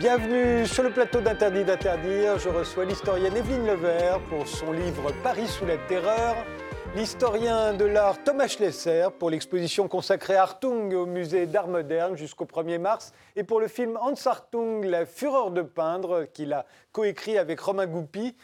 [0.00, 2.38] Bienvenue sur le plateau d'Interdit d'interdire.
[2.38, 6.36] Je reçois l'historienne Evelyne Levert pour son livre Paris sous la terreur.
[6.96, 12.46] L'historien de l'art Thomas Schlesser pour l'exposition consacrée à Hartung au musée d'art moderne jusqu'au
[12.46, 17.36] 1er mars et pour le film Hans Hartung, La fureur de peindre qu'il a coécrit
[17.36, 18.34] avec Romain Goupy.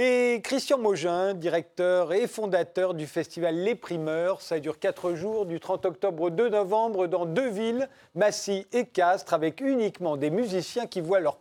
[0.00, 4.42] Et Christian Mogin, directeur et fondateur du festival Les Primeurs.
[4.42, 8.86] Ça dure quatre jours, du 30 octobre au 2 novembre, dans deux villes, Massy et
[8.86, 11.40] Castres, avec uniquement des musiciens qui, voient leur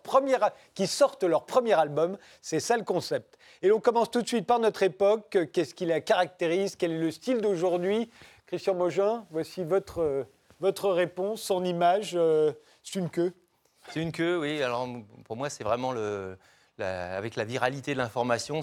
[0.73, 2.17] qui sortent leur premier album.
[2.41, 3.37] C'est ça le concept.
[3.61, 5.37] Et l'on commence tout de suite par notre époque.
[5.53, 6.75] Qu'est-ce qui la caractérise?
[6.75, 8.09] Quel est le style d'aujourd'hui?
[8.47, 10.25] Christian Mogin, voici votre,
[10.61, 12.13] votre réponse, son image.
[12.15, 13.33] Euh, c'est une queue.
[13.91, 14.63] C'est une queue, oui.
[14.63, 14.87] Alors
[15.25, 16.35] pour moi, c'est vraiment le
[16.79, 18.61] avec la viralité de l'information,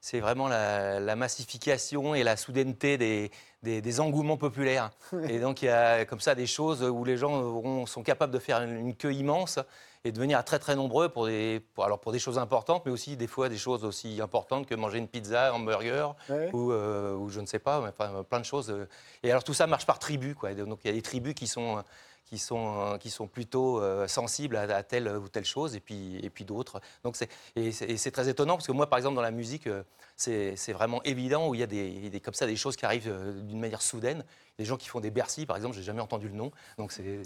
[0.00, 3.30] c'est vraiment la, massification et la soudaineté
[3.62, 4.90] des, engouements populaires.
[5.28, 8.38] Et donc il y a comme ça des choses où les gens sont capables de
[8.38, 9.58] faire une, queue immense
[10.04, 13.16] et de venir très très nombreux pour des, alors pour des choses importantes, mais aussi
[13.16, 16.16] des fois des choses aussi importantes que manger une pizza, un hamburger
[16.52, 18.74] ou, euh, ou, je ne sais pas, enfin, plein de choses.
[19.22, 20.34] Et alors tout ça marche par tribu.
[20.34, 20.54] Quoi.
[20.54, 21.84] Donc il y a des tribus qui sont
[22.32, 26.30] qui sont, qui sont plutôt euh, sensibles à, telle ou telle chose, et puis, et
[26.30, 26.80] puis d'autres.
[27.04, 29.82] Donc c'est, et c'est, très étonnant, parce que moi, par exemple, dans la musique, euh,
[30.16, 33.42] c'est, vraiment évident où il y a des, comme ça des choses qui arrivent euh,
[33.42, 34.24] d'une manière soudaine.
[34.58, 36.52] Des gens qui font des Bercy, par exemple, j'ai jamais entendu le nom.
[36.78, 37.20] Donc c'est,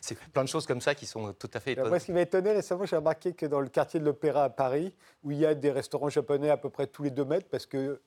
[0.00, 1.90] c'est, plein de choses comme ça qui sont tout à fait étonnantes.
[1.90, 4.50] Moi, ce qui m'a étonné récemment, j'ai remarqué que dans le quartier de l'Opéra à
[4.50, 4.94] Paris,
[5.24, 7.66] où il y a des restaurants japonais à peu près tous les deux mètres, parce
[7.66, 8.00] que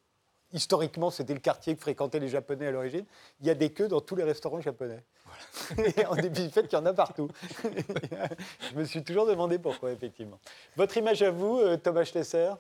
[0.54, 3.06] historiquement, c'était le quartier que fréquentaient les Japonais à l'origine.
[3.42, 5.04] Il y a des queues dans tous les restaurants japonais.
[5.76, 6.10] Voilà.
[6.10, 7.30] en dépit du fait qu'il y en a partout.
[7.64, 10.40] Je me suis toujours demandé pourquoi, effectivement.
[10.76, 12.52] Votre image à vous, euh, Thomas Schlesser?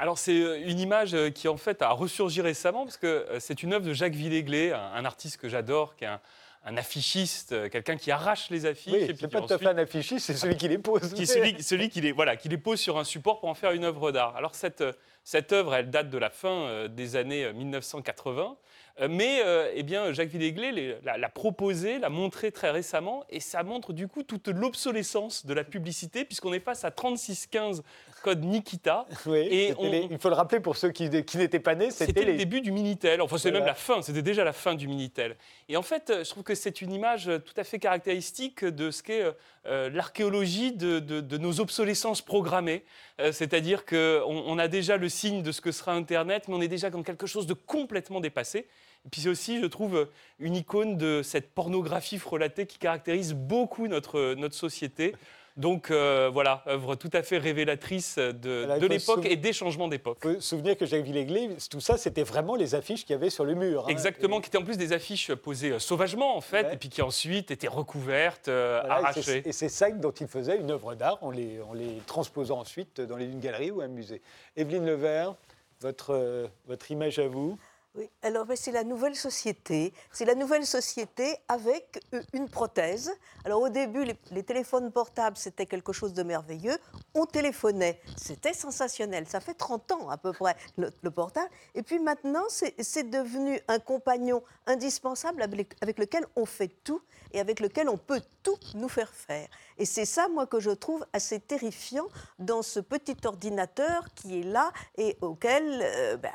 [0.00, 3.64] Alors c'est euh, une image euh, qui en fait a ressurgi récemment parce que c'est
[3.64, 6.20] une œuvre de Jacques Villéglet, un, artiste que j'adore, qui est un,
[6.64, 8.92] affichiste, quelqu'un qui arrache les affiches.
[8.92, 11.12] Oui, c'est pas tout à fait un affichiste, c'est celui qui les pose.
[11.14, 13.72] Qui, celui, celui qui, les, voilà, qui les pose sur un support pour en faire
[13.72, 14.36] une œuvre d'art.
[14.36, 14.82] Alors cette,
[15.30, 18.56] cette œuvre, elle date de la fin euh, des années 1980.
[18.98, 19.42] Euh, euh, mais
[19.74, 24.22] eh bien, Jacques Villéglet l'a proposé, l'a montré très récemment, et ça montre du coup
[24.22, 27.82] toute l'obsolescence de la publicité, puisqu'on est face à 3615
[28.22, 29.06] code Nikita.
[29.34, 29.74] et
[30.10, 33.20] il faut le rappeler pour ceux qui, n'étaient pas nés, c'était le début du Minitel.
[33.20, 35.36] Enfin, c'est même la fin, c'était déjà la fin du Minitel.
[35.68, 39.02] Et en fait, je trouve que c'est une image tout à fait caractéristique de ce
[39.02, 39.24] qu'est
[39.64, 42.84] l'archéologie de, de, nos obsolescences programmées.
[43.18, 46.68] C'est-à-dire qu'on on a déjà le signe de ce que sera Internet, mais on est
[46.68, 48.66] déjà dans quelque chose de complètement dépassé.
[49.06, 50.08] Et puis c'est aussi, je trouve,
[50.38, 55.14] une icône de cette pornographie frelatée qui caractérise beaucoup notre, notre société.
[55.58, 58.32] Donc euh, voilà, œuvre tout à fait révélatrice de,
[58.78, 60.20] de l'époque et des changements d'époque.
[60.22, 63.44] Se souvenir que Jacques Villéglet, tout ça, c'était vraiment les affiches qu'il y avait sur
[63.44, 63.82] le mur.
[63.84, 63.88] Hein.
[63.88, 67.02] Exactement, qui étaient en plus des affiches posées euh, sauvagement, en fait, et puis qui
[67.02, 69.42] ensuite étaient recouvertes, euh, arrachées.
[69.44, 73.00] Et c'est ça dont il faisait une œuvre d'art en les, en les transposant ensuite
[73.00, 74.22] dans une galerie ou un musée.
[74.56, 75.34] Evelyne Levert,
[75.80, 77.58] votre, votre image à vous
[77.94, 79.92] oui, alors c'est la nouvelle société.
[80.12, 83.10] C'est la nouvelle société avec euh, une prothèse.
[83.44, 86.76] Alors au début, les, téléphones portables, c'était quelque chose de merveilleux.
[87.14, 89.26] On téléphonait, c'était sensationnel.
[89.26, 91.50] Ça fait 30 ans à peu près, le, portable.
[91.74, 97.00] Et puis maintenant, c'est devenu un compagnon indispensable avec lequel on fait tout
[97.32, 99.48] et avec lequel on peut tout nous faire faire.
[99.78, 102.06] Et c'est ça, moi, que je trouve assez terrifiant
[102.38, 106.32] dans ce petit ordinateur qui est là et auquel euh, ben,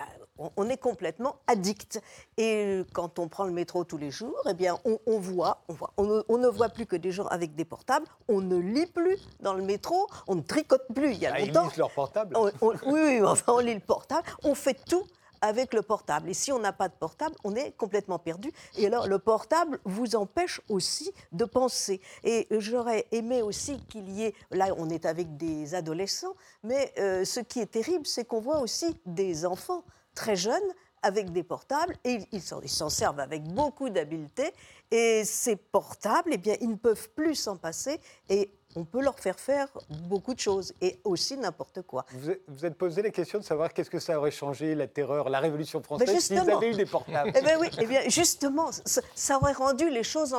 [0.55, 2.01] on, est complètement addict.
[2.37, 5.93] Et quand on prend le métro tous les jours, eh bien, on, voit, on, voit
[5.97, 9.53] on, ne, voit plus que des gens avec des portables, on ne lit plus dans
[9.53, 11.11] le métro, on ne tricote plus.
[11.11, 11.63] Il y a ah, longtemps.
[11.65, 12.37] Ils lisent leur portable.
[12.61, 15.05] oui, oui, enfin, on lit le portable, on fait tout
[15.43, 16.29] avec le portable.
[16.29, 18.51] Et si on n'a pas de portable, on est complètement perdu.
[18.77, 21.99] Et alors, le portable vous empêche aussi de penser.
[22.23, 26.33] Et j'aurais aimé aussi qu'il y ait, là, on est avec des adolescents,
[26.63, 29.83] mais euh, ce qui est terrible, c'est qu'on voit aussi des enfants
[30.15, 30.61] très jeunes
[31.01, 34.53] avec des portables et ils s'en servent avec beaucoup d'habileté.
[34.91, 37.99] Et ces portables, eh bien, ils ne peuvent plus s'en passer.
[38.29, 42.05] Et on peut leur faire faire beaucoup de choses et aussi n'importe quoi.
[42.11, 45.29] Vous vous êtes posé la question de savoir qu'est-ce que ça aurait changé, la terreur,
[45.29, 48.69] la Révolution française, s'ils avaient eu des portables Eh bien oui, eh bien justement,
[49.15, 50.35] ça, aurait rendu les choses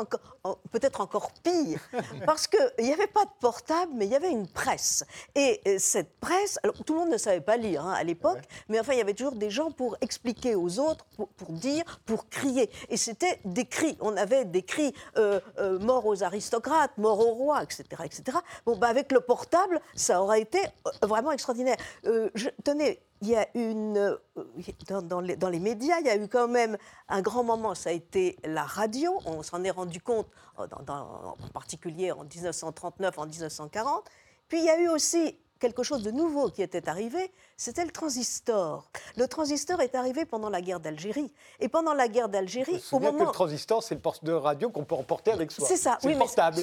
[0.70, 1.80] peut-être encore pire.
[2.26, 5.04] Parce qu'il n'y avait pas de portable, mais il y avait une presse.
[5.34, 8.80] Et cette presse, alors tout le monde ne savait pas lire hein, à l'époque, mais
[8.80, 12.70] enfin il y avait toujours des gens pour expliquer aux autres, pour, dire, pour crier.
[12.88, 13.96] Et c'était des cris.
[14.00, 17.84] On avait des cris euh, euh, mort aux aristocrates, mort aux rois, etc.
[18.04, 18.23] etc.
[18.66, 21.76] Bon, bah, avec le portable, ça aurait été euh, vraiment extraordinaire.
[22.06, 23.98] Euh, je, tenez, il y a une.
[23.98, 26.76] Euh, dans, les, dans, les, médias, il y a eu quand même
[27.08, 29.18] un grand moment, ça a été la radio.
[29.26, 30.26] On s'en est rendu compte,
[30.56, 34.08] en particulier en 1939, en 1940.
[34.48, 37.90] puis il y a eu aussi quelque chose de nouveau qui était arrivé, c'était le
[37.90, 38.90] transistor.
[39.16, 41.32] Le transistor est arrivé pendant la guerre d'Algérie.
[41.58, 43.18] Et pendant la guerre d'Algérie, au moment...
[43.18, 45.66] que le transistor, c'est le poste de radio qu'on peut emporter avec soi.
[45.66, 46.58] C'est ça, oui, portable.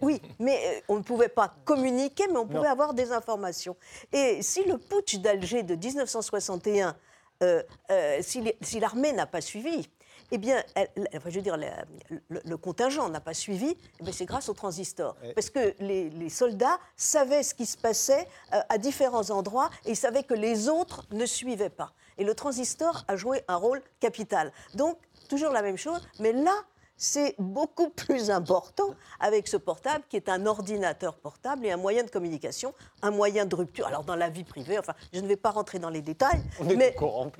[0.00, 3.76] oui, mais euh, on ne pouvait pas communiquer, mais on pouvait avoir des informations.
[4.12, 6.94] Et si le putsch d'Alger de 1961,
[7.42, 9.88] euh, euh, si l'armée n'a pas suivi,
[10.30, 10.62] eh bien,
[10.96, 15.16] je veux dire, le, contingent n'a pas suivi, mais eh c'est grâce au transistor.
[15.34, 19.96] Parce que les, soldats savaient ce qui se passait euh, à différents endroits et ils
[19.96, 21.92] savaient que les autres ne suivaient pas.
[22.18, 24.52] Et le transistor a joué un rôle capital.
[24.74, 26.54] Donc, toujours la même chose, mais là,
[26.96, 32.02] c'est beaucoup plus important avec ce portable qui est un ordinateur portable et un moyen
[32.04, 33.86] de communication, un moyen de rupture.
[33.86, 36.68] Alors dans la vie privée, enfin, je ne vais pas rentrer dans les détails, on
[36.68, 37.32] est, mais au courant,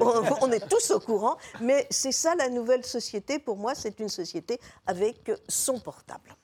[0.43, 3.39] on, est tous au courant, mais c'est ça la nouvelle société.
[3.39, 6.35] Pour moi, c'est une société avec son portable.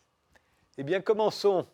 [0.79, 1.67] Eh bien, commençons.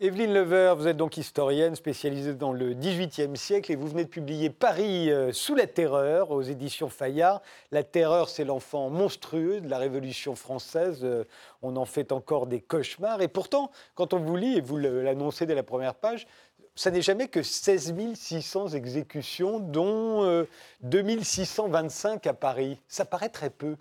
[0.00, 4.08] Evelyne Lever, vous êtes donc historienne spécialisée dans le XVIIIe siècle et vous venez de
[4.08, 7.42] publier Paris euh, sous la terreur aux éditions Fayard.
[7.72, 11.00] La terreur, c'est l'enfant monstrueux de la Révolution française.
[11.02, 11.24] Euh,
[11.62, 13.20] on en fait encore des cauchemars.
[13.22, 16.28] Et pourtant, quand on vous lit, et vous l'annoncez dès la première page,
[16.76, 20.46] ça n'est jamais que 16 600 exécutions, dont
[20.82, 22.78] 2625 euh, à Paris.
[22.86, 23.74] Ça paraît très peu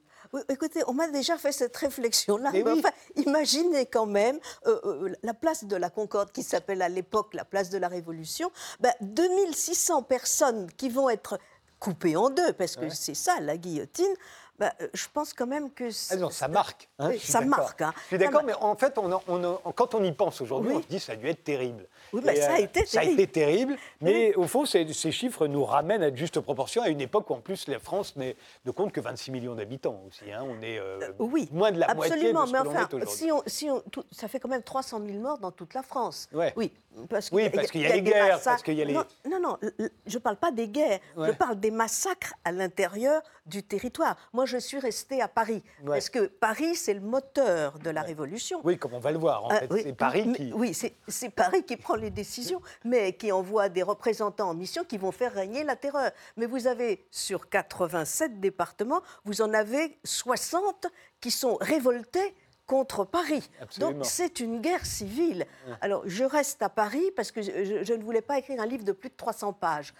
[0.50, 2.52] écoutez, on m'a déjà fait cette réflexion-là.
[2.66, 7.34] enfin, imaginez quand même euh, euh, la place de la Concorde, qui s'appelle à l'époque
[7.34, 8.52] la place de la Révolution.
[8.80, 11.40] Ben, 2600 personnes qui vont être
[11.80, 14.14] coupées en deux, parce que c'est ça la guillotine.
[14.60, 15.90] Bah, euh, je pense quand même que...
[16.12, 16.90] Ah non, ça marque.
[16.98, 17.82] Hein, ça marque.
[17.82, 17.94] Hein.
[18.04, 21.14] Je suis d'accord, mais en fait, quand on y pense aujourd'hui, on se dit ça
[21.14, 21.88] a dû être terrible.
[22.12, 22.90] Oui, mais ça a été terrible.
[22.90, 26.90] Ça a été terrible, mais au fond, ces, chiffres nous ramènent à juste proportion à
[26.90, 30.32] une époque où, en plus, la France n'est de compte que 26 millions d'habitants aussi.
[30.32, 30.44] Hein.
[30.44, 33.44] On est euh, oui, moins de la absolument, moitié de ce mais enfin, si on,
[33.46, 33.70] si
[34.12, 36.30] ça fait quand même 300 000 morts dans toute la France.
[36.56, 36.72] Oui,
[37.10, 38.94] parce qu'il y, a les guerres, parce y a les...
[38.94, 39.58] Non, non,
[40.08, 44.18] je ne parle pas des guerres, je parle des massacres à l'intérieur du territoire.
[44.34, 48.62] Moi, je suis restée à Paris, parce que Paris, c'est le moteur de la Révolution.
[48.64, 50.52] Oui, comme on va le voir, en fait, c'est Paris qui...
[50.54, 54.98] Oui, c'est Paris qui prend les décisions, mais qui envoie des représentants en mission qui
[54.98, 56.12] vont faire régner la terreur.
[56.38, 60.88] Mais vous avez, sur 87 départements, vous en avez 60
[61.20, 62.34] qui sont révoltés
[62.68, 63.50] contre Paris.
[63.80, 65.46] Donc c'est une guerre civile.
[65.82, 68.92] Alors je reste à Paris parce que je, ne voulais pas écrire un livre de
[68.92, 69.94] plus de 300 pages.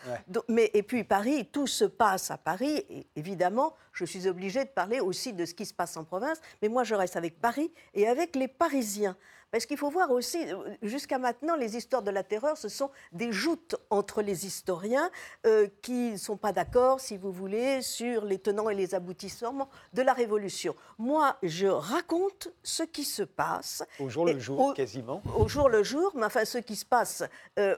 [0.50, 2.86] mais, et puis Paris, tout se passe à Paris.
[2.90, 6.40] Et évidemment, je suis obligée de parler aussi de ce qui se passe en province.
[6.62, 9.16] Mais moi, je reste avec Paris et avec les Parisiens.
[9.52, 12.90] Parce qu'il faut voir aussi, euh, jusqu'à maintenant, les histoires de la terreur, ce sont
[13.12, 15.10] des joutes entre les historiens
[15.46, 19.70] euh, qui ne sont pas d'accord, si vous voulez, sur les tenants et les aboutissements
[19.94, 20.76] de la Révolution.
[20.98, 23.84] Moi, je raconte ce qui se passe.
[24.00, 25.22] Au jour le jour, quasiment.
[25.38, 27.24] Au jour le jour, mais enfin, ce qui se passe.
[27.58, 27.76] Euh,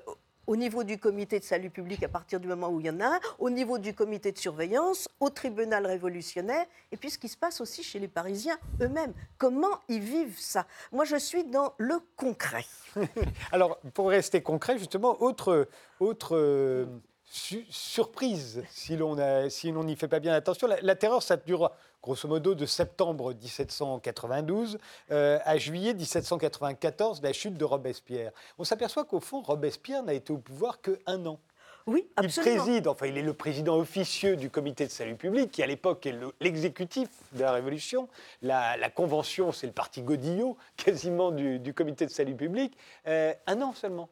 [0.50, 3.00] au niveau du comité de salut public à partir du moment où il y en
[3.02, 7.28] a un, au niveau du comité de surveillance, au tribunal révolutionnaire, et puis ce qui
[7.30, 9.14] se passe aussi chez les Parisiens eux-mêmes.
[9.38, 10.66] Comment ils vivent ça?
[10.92, 12.66] Moi, je suis dans le concret.
[13.52, 15.68] Alors, pour rester concret, justement, autre,
[16.00, 16.88] autre
[17.32, 21.72] surprise, si l'on n'y fait pas bien attention, la, terreur, ça dure
[22.02, 24.78] grosso modo de septembre 1792
[25.12, 28.32] euh, à juillet 1794, la chute de Robespierre.
[28.58, 31.40] On s'aperçoit qu'au fond, Robespierre n'a été au pouvoir qu'un an.
[31.86, 32.52] Oui, absolument.
[32.52, 35.68] Il préside, enfin, il est le président officieux du comité de salut public, qui à
[35.68, 38.10] l'époque est l'exécutif de la Révolution.
[38.42, 42.76] La, convention, c'est le parti Godillot, quasiment du, comité de salut public.
[43.08, 44.10] Euh, un an seulement.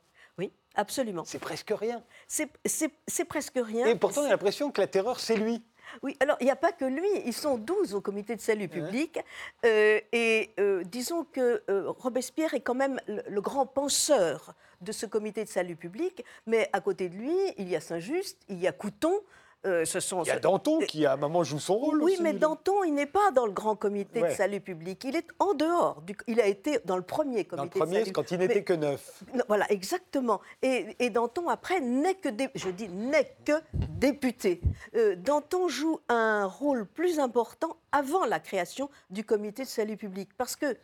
[0.78, 1.24] Absolument.
[1.26, 2.04] C'est presque rien.
[2.28, 3.88] C'est presque rien.
[3.88, 5.62] Et pourtant, on a l'impression que la terreur, c'est lui.
[6.04, 8.68] Oui, alors il n'y a pas que lui, ils sont 12 au comité de salut
[8.68, 9.20] public.
[9.66, 15.06] Euh, et euh, disons que euh, Robespierre est quand même le, grand penseur de ce
[15.06, 18.68] comité de salut public, mais à côté de lui, il y a Saint-Just, il y
[18.68, 19.22] a Couton,
[19.68, 22.02] euh, il y a Danton qui, à un moment, joue son rôle.
[22.02, 25.04] Oui, mais Danton, il n'est pas dans le grand comité de salut public.
[25.04, 26.02] Il est en dehors.
[26.28, 29.24] il a été dans le premier comité dans le premier, quand il n'était que neuf.
[29.48, 30.42] Voilà, exactement.
[30.62, 34.62] Et, Danton, après, n'est que, je dis, n'est que député.
[34.96, 40.30] Euh, Danton joue un rôle plus important avant la création du comité de salut public.
[40.38, 40.78] Parce que,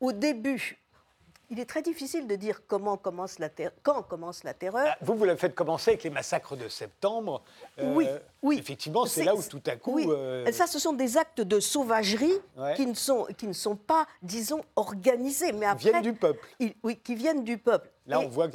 [0.00, 0.83] au début,
[1.54, 3.48] il est très difficile de dire comment commence la
[3.84, 4.86] quand commence la terreur.
[4.88, 7.42] Ah, vous, vous la faites commencer avec les massacres de septembre.
[7.80, 8.08] oui,
[8.42, 8.58] oui.
[8.58, 9.94] Effectivement, c'est là où tout à coup.
[9.94, 10.52] Oui.
[10.52, 12.34] Ça, ce sont des actes de sauvagerie
[12.74, 15.52] qui, ne sont, qui ne sont pas, disons, organisés.
[15.52, 16.44] Mais après, viennent du peuple.
[16.82, 17.88] oui, qui viennent du peuple.
[18.06, 18.48] Là, on voit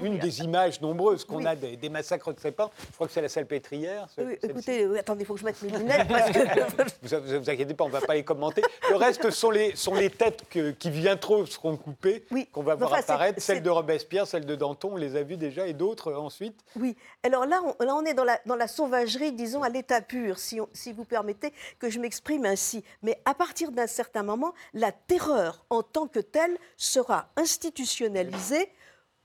[0.00, 2.72] une des images nombreuses qu'on a des, massacres de septembre.
[2.78, 4.06] Je crois que c'est la salle pétrière.
[4.18, 6.08] oui, écoutez, attendez, il faut que je mette mes lunettes.
[6.08, 6.92] Parce que...
[7.02, 8.62] vous, vous, inquiétez pas, on ne va pas les commenter.
[8.88, 12.94] Le reste sont les, sont les têtes qui viennent trop seront coupées, qu'on va voir
[12.94, 13.42] apparaître.
[13.42, 16.58] Celle de Robespierre, celle de Danton, on les a vues déjà, et d'autres euh, ensuite.
[16.76, 20.00] Oui, alors là, on, là, on est dans la, dans la sauvagerie, disons, à l'état
[20.00, 22.84] pur, si, si vous permettez que je m'exprime ainsi.
[23.02, 28.68] Mais à partir d'un certain moment, la terreur en tant que telle sera institutionnalisée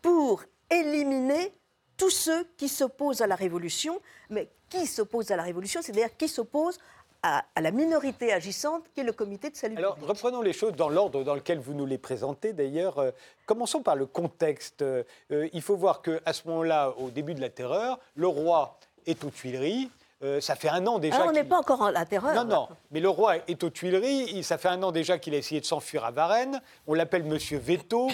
[0.01, 1.53] pour éliminer
[1.98, 6.27] tous ceux qui s'opposent à la révolution, mais qui s'opposent à la révolution, c'est-à-dire qui
[6.27, 6.79] s'opposent
[7.22, 10.89] à, la minorité agissante qui est le comité de salut Alors, reprenons les choses dans
[10.89, 12.53] l'ordre dans lequel vous nous les présentez.
[12.53, 13.12] D'ailleurs, euh,
[13.46, 14.82] commençons par le contexte.
[14.82, 19.24] Euh, il faut voir qu'à ce moment-là, au début de la terreur, le roi est
[19.25, 19.91] aux Tuileries.
[20.21, 21.19] Euh, ça fait un an déjà.
[21.21, 22.35] Ah, on n'est pas encore en la terreur.
[22.35, 22.67] Non, non.
[22.91, 24.43] Mais le roi est aux Tuileries.
[24.43, 26.61] ça fait un an déjà qu'il a essayé de s'enfuir à Varennes.
[26.88, 28.09] On l'appelle Monsieur Veto,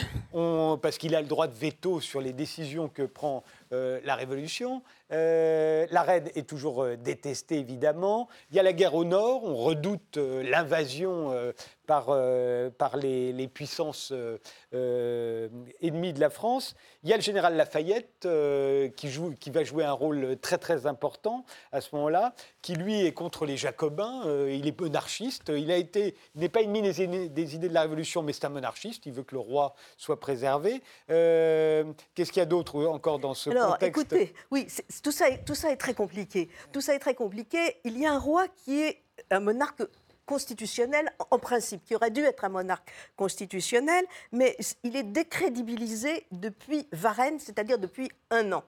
[0.81, 3.43] parce qu'il a le droit de veto sur les décisions que prend
[3.73, 4.83] euh, la Révolution.
[5.11, 8.27] Euh, la reine est toujours euh, détestée, évidemment.
[8.49, 11.33] Il y a la guerre au nord, on redoute l'invasion
[11.85, 12.05] par,
[12.77, 14.13] par les, puissances
[14.71, 16.75] ennemies de la France.
[17.03, 18.27] Il y a le général Lafayette
[18.95, 23.05] qui, joue, qui va jouer un rôle très très important à ce moment-là, qui lui
[23.05, 27.55] est contre les Jacobins, il est monarchiste, il a été, n'est pas ennemi des, des,
[27.55, 30.81] idées de la Révolution, mais c'est un monarchiste, il veut que le roi soit préservé.
[31.07, 34.67] Qu'est-ce qu'il y a d'autre encore dans ce alors, écoutez, oui,
[35.03, 36.49] tout ça, est, tout ça est très compliqué.
[36.71, 37.77] Tout ça est très compliqué.
[37.83, 39.83] Il y a un roi qui est un monarque
[40.25, 46.87] constitutionnel en principe, qui aurait dû être un monarque constitutionnel, mais il est décrédibilisé depuis
[46.91, 48.63] Varennes, c'est-à-dire depuis un an.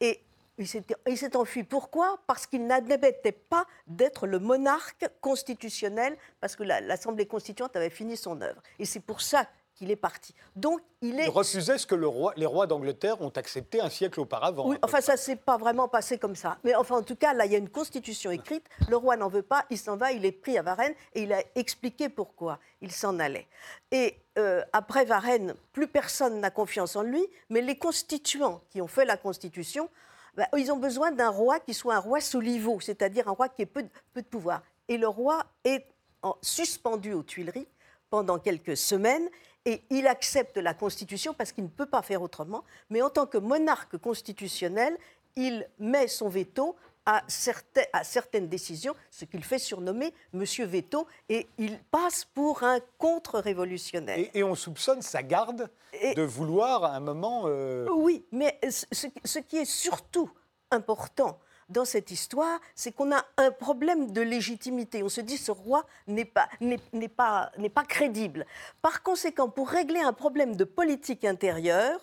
[0.00, 0.20] Et
[0.58, 1.62] il s'est enfui.
[1.64, 2.18] Pourquoi?
[2.26, 8.40] Parce qu'il n'admettait pas d'être le monarque constitutionnel, parce que l'Assemblée constituante avait fini son
[8.40, 8.62] œuvre.
[8.78, 10.34] Et c'est pour ça qu'il est parti.
[10.56, 11.26] Donc, il est.
[11.26, 14.68] Il refusait ce que le roi, les rois d'Angleterre ont accepté un siècle auparavant.
[14.68, 16.58] Oui, enfin, ça s'est pas vraiment passé comme ça.
[16.64, 18.64] Mais enfin, en tout cas, là, il y a une constitution écrite.
[18.88, 21.32] Le roi n'en veut pas, il s'en va, il est pris à Varennes et il
[21.32, 23.46] a expliqué pourquoi il s'en allait.
[23.92, 28.88] Et euh, après Varennes, plus personne n'a confiance en lui, mais les constituants qui ont
[28.88, 29.90] fait la constitution,
[30.36, 33.48] bah, ils ont besoin d'un roi qui soit un roi sous niveau, c'est-à-dire un roi
[33.48, 34.62] qui ait peu de, peu de pouvoir.
[34.88, 35.86] Et le roi est
[36.22, 37.68] en, suspendu aux Tuileries
[38.10, 39.28] pendant quelques semaines
[39.66, 43.26] et il accepte la Constitution parce qu'il ne peut pas faire autrement, mais en tant
[43.26, 44.96] que monarque constitutionnel,
[45.34, 51.78] il met son veto à, certaines décisions, ce qu'il fait surnommer Monsieur Veto, et il
[51.90, 54.18] passe pour un contre-révolutionnaire.
[54.34, 55.70] Et, on soupçonne sa garde
[56.16, 57.44] de vouloir à un moment...
[57.46, 60.30] Euh, oui, mais ce, qui est surtout
[60.72, 65.02] important, dans cette histoire, c'est qu'on a un problème de légitimité.
[65.02, 68.46] On se dit ce roi n'est pas, n'est, pas, n'est pas crédible.
[68.82, 72.00] Par conséquent, pour régler un problème de politique intérieure,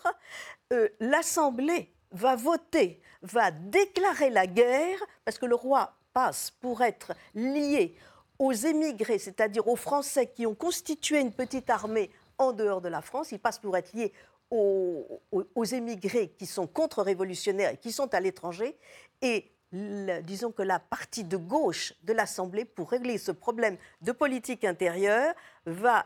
[0.74, 7.14] euh, l'Assemblée va voter, va déclarer la guerre, parce que le roi passe pour être
[7.34, 7.96] lié
[8.40, 13.02] aux émigrés, c'est-à-dire aux Français qui ont constitué une petite armée en dehors de la
[13.02, 14.12] France, il passe pour être lié
[14.50, 18.78] aux, aux, émigrés qui sont contre-révolutionnaires et qui sont à l'étranger.
[19.22, 24.64] Et disons que la partie de gauche de l'Assemblée, pour régler ce problème de politique
[24.64, 25.34] intérieure,
[25.66, 26.06] va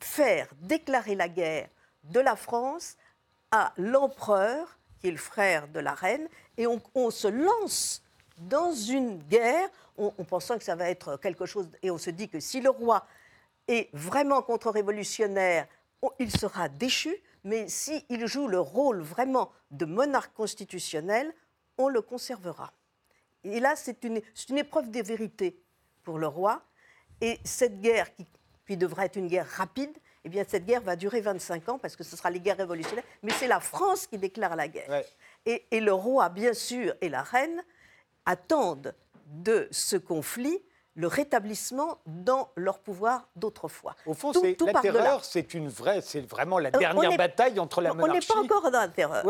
[0.00, 1.68] faire déclarer la guerre
[2.04, 2.96] de la France
[3.52, 8.02] à l'empereur, qui est le frère de la reine, et on, se lance
[8.38, 12.28] dans une guerre, en pensant que ça va être quelque chose, et on se dit
[12.28, 13.06] que si le roi
[13.68, 15.66] est vraiment contre-révolutionnaire,
[16.18, 17.14] il sera déchu,
[17.44, 21.32] mais s'il joue le rôle vraiment de monarque constitutionnel,
[21.80, 22.72] on le conservera.
[23.42, 25.58] Et là, c'est une, une, épreuve de vérité
[26.02, 26.62] pour le roi.
[27.20, 28.26] Et cette guerre, qui,
[28.66, 31.96] qui devrait être une guerre rapide, eh bien, cette guerre va durer 25 ans parce
[31.96, 33.04] que ce sera les guerres révolutionnaires.
[33.22, 35.02] Mais c'est la France qui déclare la guerre.
[35.46, 37.62] Et, et, le roi, bien sûr, et la reine
[38.26, 38.94] attendent
[39.26, 40.62] de ce conflit
[40.94, 43.94] le rétablissement dans leur pouvoir d'autrefois.
[44.06, 47.94] Au fond, la terreur, c'est une vraie, c'est vraiment la euh, dernière bataille entre la
[47.94, 48.28] monarchie.
[48.32, 49.24] On n'est pas encore dans la terreur.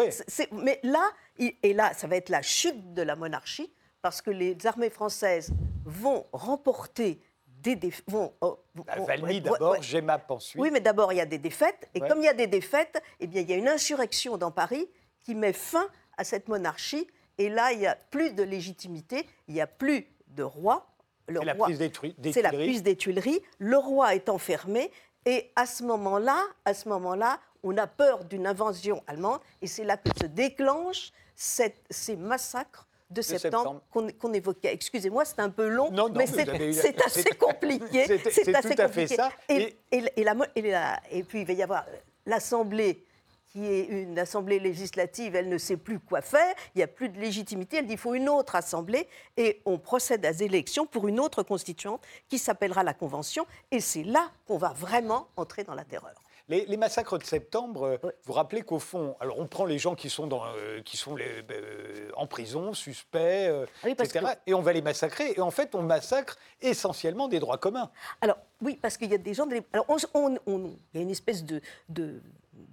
[0.52, 4.56] mais là, et là, ça va être la chute de la monarchie parce que les
[4.66, 5.52] armées françaises
[5.84, 8.04] vont remporter des défaites.
[8.08, 8.58] Vont, oh,
[9.06, 10.60] Valmy d'abord, Gemap ensuite.
[10.60, 11.88] Oui, mais d'abord, il y a des défaites.
[11.94, 14.50] Et comme il y a des défaites, eh bien, il y a une insurrection dans
[14.50, 14.88] Paris
[15.22, 15.86] qui met fin
[16.16, 17.06] à cette monarchie.
[17.38, 20.89] Et là, il n'y a plus de légitimité, il n'y a plus de roi,
[21.38, 23.40] c'est la prise des, C'est la prise des Tuileries.
[23.58, 24.90] Le roi est enfermé
[25.26, 29.84] Et à ce moment-là, à ce moment-là, on a peur d'une invasion allemande, et c'est
[29.84, 34.12] là que se déclenchent cette- ces massacres de septembre, septembre.
[34.18, 34.72] qu'on évoquait.
[34.72, 36.70] Excusez-moi, c'est un peu long, Non, non, mais c'est eu
[37.04, 38.06] assez compliqué.
[38.06, 39.14] c'est- tout à fait compliqué.
[39.16, 39.30] ça.
[39.50, 41.84] Et, et- et la mo- et la- et puis il va y avoir
[42.24, 43.04] l'Assemblée
[43.50, 47.08] qui est une assemblée législative, elle ne sait plus quoi faire, il n'y a plus
[47.08, 50.86] de légitimité, elle dit qu'il faut une autre assemblée, et on procède à des élections
[50.86, 55.64] pour une autre constituante qui s'appellera la Convention, et c'est là qu'on va vraiment entrer
[55.64, 56.14] dans la terreur.
[56.48, 58.12] Les, les massacres de septembre, euh, Ouais.
[58.24, 61.14] vous rappelez qu'au fond, alors on prend les gens qui sont, dans, euh, qui sont
[61.14, 65.32] les- euh, en prison, suspects, euh, Ah oui, etc., et on va les massacrer.
[65.36, 67.90] Et en fait, on massacre essentiellement des droits communs.
[68.20, 69.46] Alors, oui, parce qu'il y a des gens.
[69.46, 72.20] des- Alors, on- on- on- il y a une espèce de, de-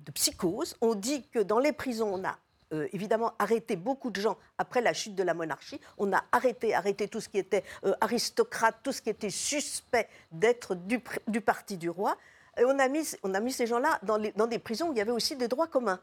[0.06, 0.76] de psychose.
[0.82, 2.38] On dit que dans les prisons, on a.
[2.74, 5.80] euh, évidemment, arrêté beaucoup de gens après la chute de la monarchie.
[5.98, 10.10] On a arrêté, arrêté tout ce qui était euh, aristocrate, tout ce qui était suspect
[10.32, 11.00] d'être du,
[11.42, 12.18] parti du roi.
[12.60, 15.02] Et on a mis, on a mis ces gens-là dans des prisons où il y
[15.02, 16.02] avait aussi des droits communs.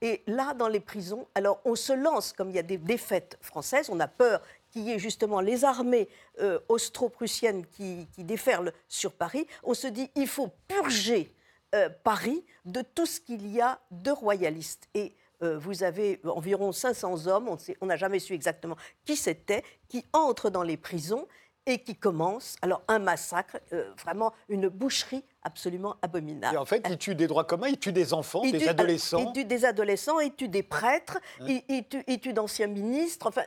[0.00, 3.36] Et là, dans les prisons, alors on se lance, comme il y a des défaites
[3.40, 6.08] françaises, on a peur qu'il y ait justement les armées
[6.40, 9.46] euh, austro-prussiennes qui, qui déferlent sur Paris.
[9.64, 11.34] On se dit, il faut purger
[11.74, 14.88] euh, Paris de tout ce qu'il y a de royalistes.
[14.94, 20.04] Et euh, vous avez environ 500 hommes, on n'a jamais su exactement qui c'était, qui
[20.12, 21.26] entrent dans les prisons
[21.66, 26.54] et qui commencent, alors un massacre, euh, vraiment une boucherie absolument abominable.
[26.54, 28.68] Et en fait, ils tuent des droits communs, ils tuent des enfants, Il des tue-
[28.68, 29.18] adolescents.
[29.18, 31.62] Il tue des adolescents, il tue des prêtres, il,
[32.08, 33.26] il tue, d'anciens ministres.
[33.26, 33.42] Enfin,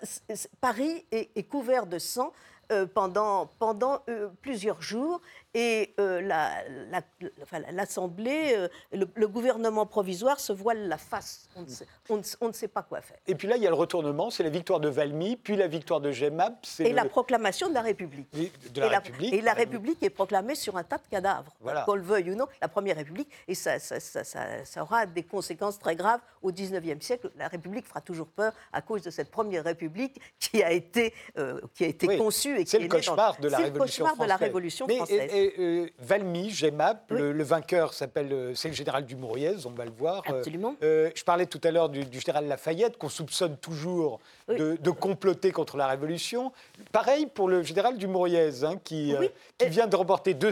[0.61, 2.31] Paris est, est couvert de sang
[2.71, 5.19] euh, pendant, pendant euh, plusieurs jours.
[5.53, 7.01] Et euh, la- la-
[7.41, 11.49] enfin, l'Assemblée, euh, le, le gouvernement provisoire se voile la face.
[11.57, 13.17] On ne sait, on ne sait- on ne sait pas quoi faire.
[13.27, 15.67] Et puis là, il y a le retournement, c'est la victoire de Valmy, puis la
[15.67, 16.65] victoire de Gemap.
[16.79, 18.29] Et le- la proclamation de la République.
[18.31, 19.33] de la et, République.
[19.33, 21.81] et la République est proclamée sur un tas de cadavres, Voilà.
[21.83, 25.05] qu'on le veuille ou non, la Première République, et ça, ça- ça- ça- ça aura
[25.05, 27.29] des conséquences très graves au XIXe siècle.
[27.37, 31.59] La République fera toujours peur à cause de cette Première République qui a été, euh,
[31.73, 33.63] qui a été Oui, conçue et qui C'est est le dans- cauchemar de la C'est
[33.65, 34.47] Révolution le cauchemar de la française.
[34.47, 35.31] Révolution Mais, française.
[35.33, 37.17] et- euh, Valmy, Gemap, Oui.
[37.19, 40.23] le, le vainqueur s'appelle, euh, c'est le général Dumouriez, on va le voir.
[40.29, 40.75] Euh, Absolument.
[40.83, 44.19] euh, je parlais tout à l'heure du, du général Lafayette, qu'on soupçonne toujours
[44.51, 44.57] Oui.
[44.57, 46.51] de, de comploter contre la Révolution.
[46.91, 49.25] Pareil pour le général Dumouriez, hein, qui, Oui.
[49.25, 50.51] euh, qui vient de remporter deux,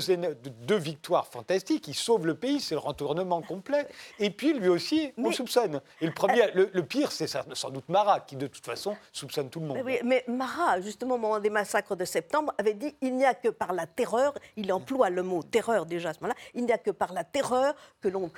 [0.78, 1.88] victoires fantastiques.
[1.88, 3.88] Il sauve le pays, c'est le retournement complet.
[4.20, 5.82] Et puis lui aussi, on Mais- soupçonne.
[6.02, 9.50] Et le, premier, le, le pire, c'est sans doute Marat, qui de toute façon soupçonne
[9.50, 9.78] tout le monde.
[9.78, 13.26] Mais, oui, mais Marat, justement, au moment des massacres de septembre, avait dit il n'y
[13.26, 16.66] a que par la terreur, il emploie le mot terreur déjà à ce moment-là, il
[16.66, 18.30] n'y a que par la terreur que l'on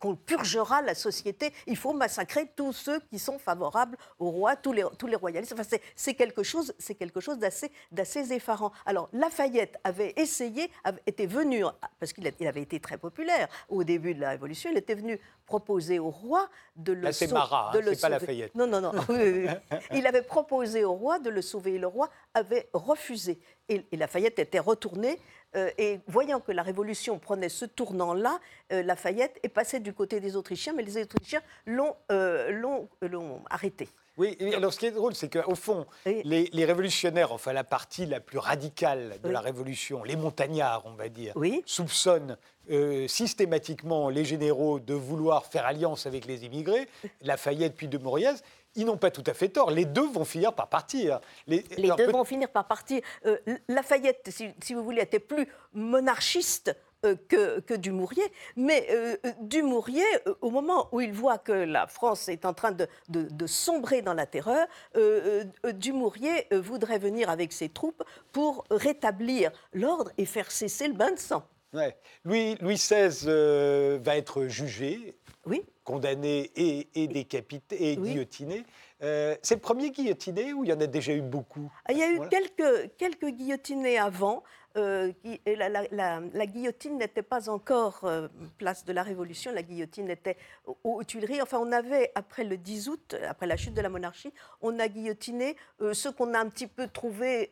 [0.00, 1.52] qu'on purgera la société.
[1.66, 4.30] Il faut massacrer tous ceux qui sont favorables au
[4.62, 5.52] tous les, tous les royalistes.
[5.54, 8.72] Enfin, c'est- c'est quelque chose, c'est quelque chose d'assez d'assez effarant.
[8.84, 11.64] Alors Lafayette avait essayé, avait, était venu
[11.98, 15.18] parce qu'il il avait été très populaire au début de la Révolution, il était venu
[15.46, 18.10] proposer au roi de le Là, c'est Marat, hein, c'est pas sauver.
[18.10, 18.54] Lafayette.
[18.54, 18.92] Non, non, non.
[19.94, 23.38] Il avait proposé au roi de le sauver et le roi avait refusé.
[23.68, 25.18] Et, et Lafayette était retourné.
[25.54, 28.40] euh, et voyant que la Révolution prenait ce tournant-là,
[28.72, 33.40] euh, Lafayette est passé du côté des Autrichiens, mais les Autrichiens l'ont euh, l'ont- l'ont
[33.48, 33.88] arrêté.
[34.16, 36.22] Oui, et alors ce qui est drôle, c'est qu'au fond, Oui.
[36.24, 39.32] les, les révolutionnaires, enfin la partie la plus radicale de Oui.
[39.34, 41.62] la révolution, les montagnards, on va dire, Oui.
[41.66, 42.36] soupçonnent
[42.70, 46.88] euh, systématiquement les généraux de vouloir faire alliance avec les immigrés,
[47.22, 48.32] Lafayette puis de Mauriez.
[48.78, 49.70] Ils n'ont pas tout à fait tort.
[49.70, 51.20] Les deux vont finir par partir.
[51.46, 53.00] Les, deux peut- vont finir par partir.
[53.24, 56.76] Euh, Lafayette, si, si vous voulez, était plus monarchiste
[57.14, 58.30] que, que Dumouriez.
[58.56, 62.52] Mais euh, euh, Dumouriez, euh, au moment où il voit que la France est en
[62.54, 64.66] train de, de- de sombrer dans la terreur,
[64.96, 70.88] euh, euh, Dumouriez euh, voudrait venir avec ses troupes pour rétablir l'ordre et faire cesser
[70.88, 71.42] le bain de sang.
[71.72, 71.96] Ouais.
[72.24, 78.10] Louis, Louis XVI euh, va être jugé, Oui, condamné et, et décapité et Oui.
[78.10, 78.64] guillotiné.
[79.02, 81.98] Euh, c'est le premier guillotiné ou il y en a déjà eu beaucoup Ah, Il
[81.98, 84.42] y a eu quelques, quelques guillotinés avant.
[84.76, 89.02] Euh, qui- et la, la- la- la guillotine n'était pas encore euh, place de la
[89.02, 90.36] Révolution, la guillotine était
[90.66, 91.40] aux, aux Tuileries.
[91.42, 94.88] Enfin, on avait, après le 10 août, après la chute de la monarchie, on a
[94.88, 97.50] guillotiné euh, ceux qu'on a un petit peu trouvés,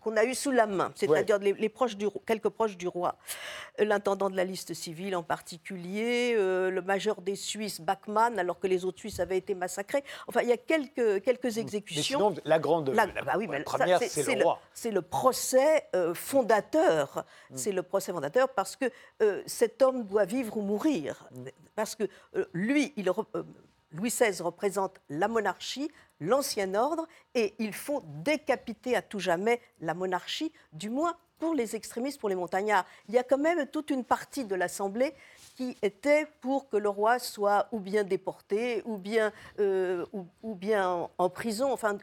[0.00, 2.88] qu'on a eu sous la main, c'est-à-dire les, les proches du, ro- quelques proches du
[2.88, 3.16] roi.
[3.78, 8.84] L'intendant de la liste civile en particulier, le major des Suisses, Bachmann, alors que les
[8.84, 10.02] autres Suisses avaient été massacrés.
[10.26, 12.18] Enfin, il y a quelques, quelques Mais exécutions.
[12.32, 14.60] sinon, la grande bah oui, première, c'est le roi.
[14.72, 17.24] C'est le procès euh, fondateur.
[17.50, 17.56] Mm.
[17.56, 18.86] C'est le procès fondateur parce que
[19.22, 21.28] euh, cet homme doit vivre ou mourir.
[21.32, 21.44] Mm.
[21.74, 22.04] Parce que
[22.36, 23.42] euh, lui, il euh,
[23.92, 29.94] Louis XVI représente la monarchie, l'ancien ordre, et il faut décapiter à tout jamais la
[29.94, 32.84] monarchie, du moins pour les extrémistes, pour les montagnards.
[33.08, 35.14] Il y a quand même toute une partie de l'Assemblée
[35.56, 40.04] qui était pour que le roi soit ou bien déporté, ou bien, euh,
[40.42, 41.96] ou, bien en, prison, enfin,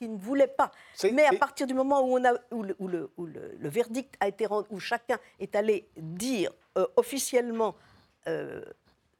[0.00, 0.72] qui ne voulait pas.
[1.12, 4.66] Mais à partir du moment où, on a, où, le, le, verdict a été rendu,
[4.70, 7.74] où chacun est allé dire euh, officiellement
[8.26, 8.62] euh,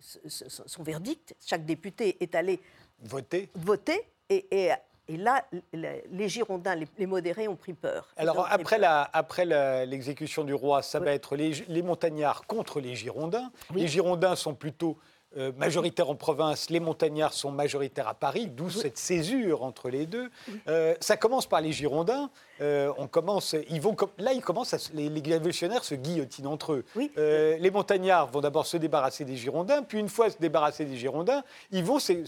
[0.01, 2.61] son verdict, chaque député est allé
[3.03, 4.71] voter, voter et,
[5.07, 8.09] et là, les Girondins, les, modérés ont pris peur.
[8.17, 9.45] Alors après, après
[9.85, 13.51] l'exécution du roi, ça va être les, les, montagnards contre les Girondins.
[13.75, 14.97] Les Girondins sont plutôt
[15.37, 20.07] euh, majoritaires en province, les montagnards sont majoritaires à Paris, d'où cette césure entre les
[20.07, 20.29] deux.
[20.67, 22.31] Euh, ça commence par les Girondins.
[22.61, 26.85] Euh, on commence, ils vont, là, ils commencent les, révolutionnaires se guillotinent entre eux.
[27.17, 31.43] les montagnards vont d'abord se débarrasser des Girondins, puis une fois se débarrasser des Girondins,
[31.71, 32.25] ils vont se,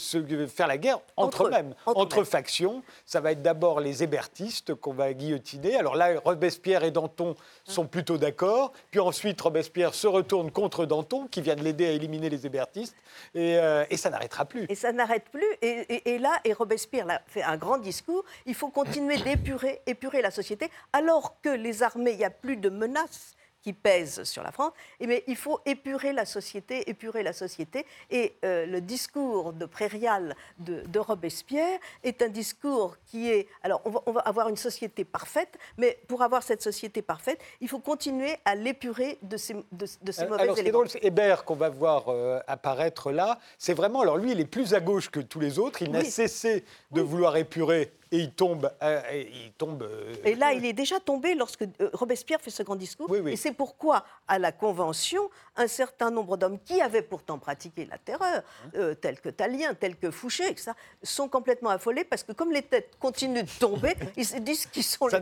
[0.48, 2.82] faire la guerre entre, eux-mêmes, entre, factions.
[3.04, 5.76] Ça va être d'abord les hébertistes qu'on va guillotiner.
[5.76, 8.72] Alors là, Robespierre et Danton sont plutôt d'accord.
[8.90, 12.96] Puis ensuite, Robespierre se retourne contre Danton, qui vient de l'aider à éliminer les hébertistes.
[13.36, 14.66] Euh, et, ça n'arrêtera plus.
[14.68, 15.46] Et ça n'arrête plus.
[15.60, 20.70] Et, là, et Robespierre fait un grand discours, il faut continuer d'épurer épurer la société,
[20.92, 24.72] alors que les armées, il n'y a plus de menaces qui pèsent sur la France,
[25.00, 27.86] et eh il faut épurer la société, épurer la société.
[28.10, 33.48] Et euh, le discours de Prairial de, Robespierre est un discours qui est...
[33.62, 37.78] Alors, on va, avoir une société parfaite, mais pour avoir cette société parfaite, il faut
[37.78, 41.54] continuer à l'épurer de ces, de, ces mauvais alors, ce qui est drôle, Hébert qu'on
[41.54, 43.38] va voir euh, apparaître là.
[43.58, 44.00] C'est vraiment...
[44.00, 45.82] Alors, lui, il est plus à gauche que tous les autres.
[45.82, 48.70] Il n'a cessé de vouloir épurer et il tombe.
[48.82, 52.50] Euh, et, il tombe euh, et là, il est déjà tombé lorsque euh, Robespierre fait
[52.50, 53.14] ce grand discours.
[53.26, 57.98] Et c'est pourquoi, à la Convention, un certain nombre d'hommes qui avaient pourtant pratiqué la
[57.98, 58.42] terreur,
[58.76, 60.72] hein tels que Talien, tels que Fouché, etc.,
[61.02, 64.82] sont complètement affolés parce que comme les têtes continuent de tomber, ils se disent qu'ils
[64.82, 65.20] sont les,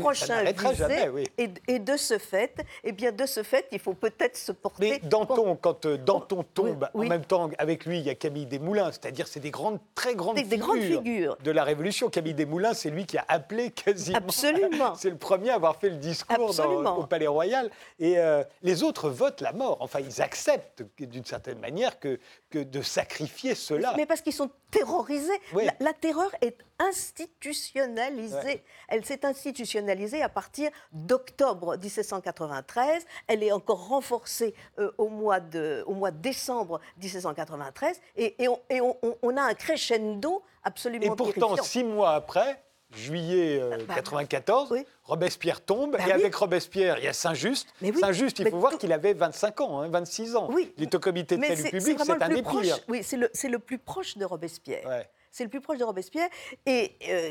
[0.00, 1.30] prochains visés.
[1.38, 4.98] et, de ce fait, eh bien, de ce fait, il faut peut-être se porter.
[5.02, 8.90] Mais Danton, quand Danton tombe, en même temps avec lui, il y a Camille Desmoulins,
[8.90, 12.88] c'est-à-dire c'est des grandes, très grandes, des, grandes figures de la Révolution Camille Desmoulins, c'est
[12.88, 14.16] lui qui a appelé quasiment.
[14.16, 14.94] Absolument.
[14.98, 16.58] c'est le premier à avoir fait le discours
[16.98, 17.70] au Palais Royal.
[17.98, 19.76] Et euh, les autres votent la mort.
[19.80, 23.92] Enfin, ils acceptent d'une certaine manière que, que de sacrifier cela.
[23.98, 25.38] Mais parce qu'ils sont terrorisés.
[25.78, 28.62] La, terreur est institutionnalisée.
[28.88, 33.04] Elle s'est institutionnalisée à partir d'octobre 1793.
[33.26, 38.00] Elle est encore renforcée euh, au, mois de, au mois de décembre 1793.
[38.16, 42.62] Et, et, on, et on, on, a un crescendo absolument Et pourtant, six mois après,
[42.94, 47.68] juillet 1994, euh, bah, Robespierre tombe, bah et avec Robespierre, il y a Saint-Just.
[48.00, 50.50] Saint-Just, il faut voir qu'il avait 25 ans, 26 hein, ans.
[50.76, 52.78] Il est au comité de salut public, c'est un des pires.
[52.88, 55.06] Oui, c'est le, le, plus proche de Robespierre.
[55.30, 56.28] C'est le plus proche de Robespierre.
[56.64, 57.30] Et euh,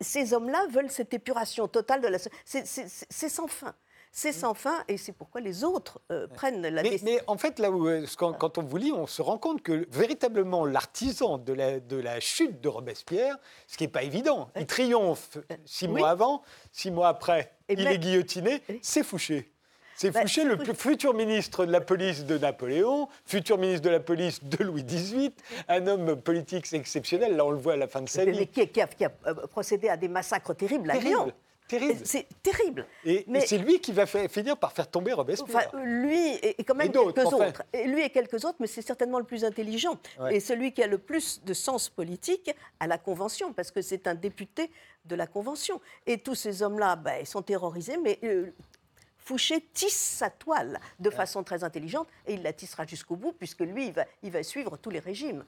[0.00, 2.18] ces hommes-là veulent cette épuration totale de la...
[2.44, 3.74] C'est sans fin
[4.12, 7.12] c'est sans fin et c'est pourquoi les autres euh, prennent la mais, décision.
[7.12, 9.86] Mais en fait, là où, euh, quand, on vous lit, on se rend compte que
[9.90, 14.66] véritablement l'artisan de la, de la chute de Robespierre, ce qui n'est pas évident, il
[14.66, 16.42] triomphe six mois avant,
[16.72, 19.52] six mois après, il est guillotiné, c'est Fouché.
[19.94, 24.00] C'est bah, Fouché, le futur ministre de la police de Napoléon, futur ministre de la
[24.00, 25.34] police de Louis XVIII,
[25.68, 28.46] un homme politique exceptionnel, là on le voit à la fin de sa vie.
[28.48, 31.30] Qui a, qui a, euh, procédé à des massacres terribles à Lyon.
[32.04, 32.86] C'est terrible.
[33.04, 35.68] Et, c'est lui qui va finir par faire tomber Robespierre.
[35.68, 37.62] Enfin, lui et, quand même quelques autres.
[37.72, 39.98] Et lui et quelques autres, mais c'est certainement le plus intelligent.
[40.30, 44.06] Et celui qui a le plus de sens politique à la Convention, parce que c'est
[44.06, 44.70] un député
[45.04, 45.80] de la Convention.
[46.06, 48.52] Et tous ces hommes-là, ben, ils sont terrorisés, mais euh,
[49.18, 53.60] Fouché tisse sa toile de façon très intelligente et il la tissera jusqu'au bout, puisque
[53.60, 55.44] lui, il va, il va suivre tous les régimes.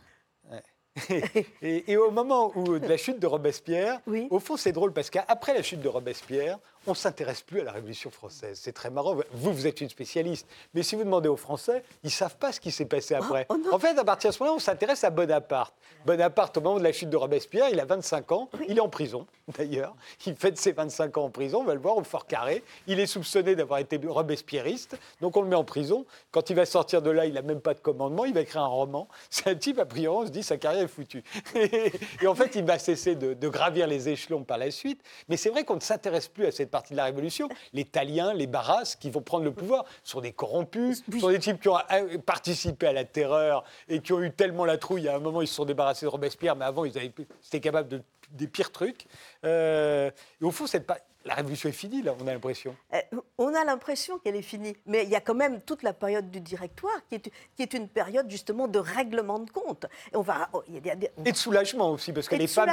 [1.63, 4.01] Et, au moment où, de la chute de Robespierre,
[4.31, 7.65] au fond, c'est drôle parce qu'après la chute de Robespierre, on ne s'intéresse plus à
[7.65, 8.59] la Révolution française.
[8.61, 9.15] C'est très marrant.
[9.33, 10.47] Vous, vous êtes une spécialiste.
[10.75, 13.23] Mais si vous demandez aux Français, ils ne savent pas ce qui s'est passé oh,
[13.23, 13.47] après.
[13.49, 15.75] Oh en fait, à partir de ce moment-là, on s'intéresse à Bonaparte.
[16.05, 18.51] Bonaparte, au moment de la chute de Robespierre, il a 25 ans.
[18.69, 19.95] Il est en prison, d'ailleurs.
[20.27, 21.61] Il fête ses 25 ans en prison.
[21.61, 22.65] On va le voir au Fort Carré.
[22.89, 24.99] Il est soupçonné d'avoir été robespierriste.
[25.21, 26.05] Donc on le met en prison.
[26.33, 28.25] Quand il va sortir de là, il n'a même pas de commandement.
[28.25, 29.09] Il va écrire un roman.
[29.31, 31.23] C'est un type, a priori, on se dit, sa carrière est foutue.
[31.55, 35.01] Et en fait, il va cesser de, de gravir les échelons par la suite.
[35.29, 38.35] Mais c'est vrai qu'on ne s'intéresse plus à cette partie de la Révolution, les Taliens,
[38.35, 41.79] les Barras, qui vont prendre le pouvoir, sont des corrompus, sont des types qui ont
[41.93, 45.09] euh, participé à la terreur et qui ont eu tellement la trouille.
[45.09, 48.03] À un moment, ils se sont débarrassés de Robespierre, mais avant, ils étaient capables de
[48.33, 49.07] des pires trucs.
[49.45, 50.87] Euh, et au fond, cette
[51.25, 52.75] la révolution est finie, là, on a l'impression.
[52.95, 53.01] Euh,
[53.39, 56.31] On a l'impression qu'elle est finie, mais il y a quand même toute la période
[56.31, 59.87] du directoire qui est, qui est une période justement de règlement de compte.
[60.13, 62.71] Et on va, oh, y a des- Et de soulagement aussi, parce que les femmes,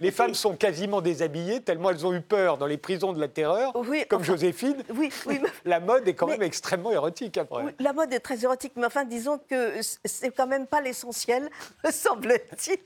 [0.00, 3.28] les femmes sont quasiment déshabillées, tellement elles ont eu peur dans les prisons de la
[3.28, 4.82] terreur, Oui, comme enfin, Joséphine.
[4.94, 7.62] oui, oui, mais- La mode est quand Mais- même extrêmement érotique après.
[7.64, 11.48] oui, la mode est très érotique, mais enfin, disons que c'est quand même pas l'essentiel,
[11.84, 12.78] me semble-t-il.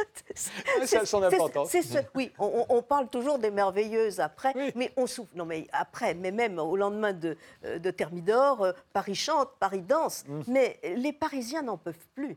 [0.00, 1.70] Ah, a son C'est- importance.
[1.70, 4.72] c'est ce- oui, on, parle toujours des merveilleuses après, Oui.
[4.74, 5.30] mais on souffle.
[5.36, 9.82] Non, mais après, mais même au lendemain de, euh, de Thermidor, euh, Paris chante, Paris
[9.82, 10.24] danse.
[10.26, 10.40] Mm.
[10.48, 12.36] Mais les Parisiens n'en peuvent plus.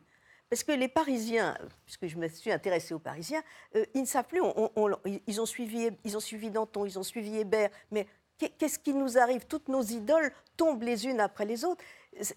[0.50, 3.42] Parce que les Parisiens, puisque je me suis intéressée aux Parisiens,
[3.76, 4.42] euh, ils ne savent plus.
[4.42, 7.70] on- on- on- ils, ont suivi, ils ont suivi Danton, ils ont suivi Hébert.
[7.90, 8.06] Mais
[8.38, 9.46] qu'est- qu'est-ce qui nous arrive?
[9.48, 11.84] Toutes nos idoles tombent les unes après les autres.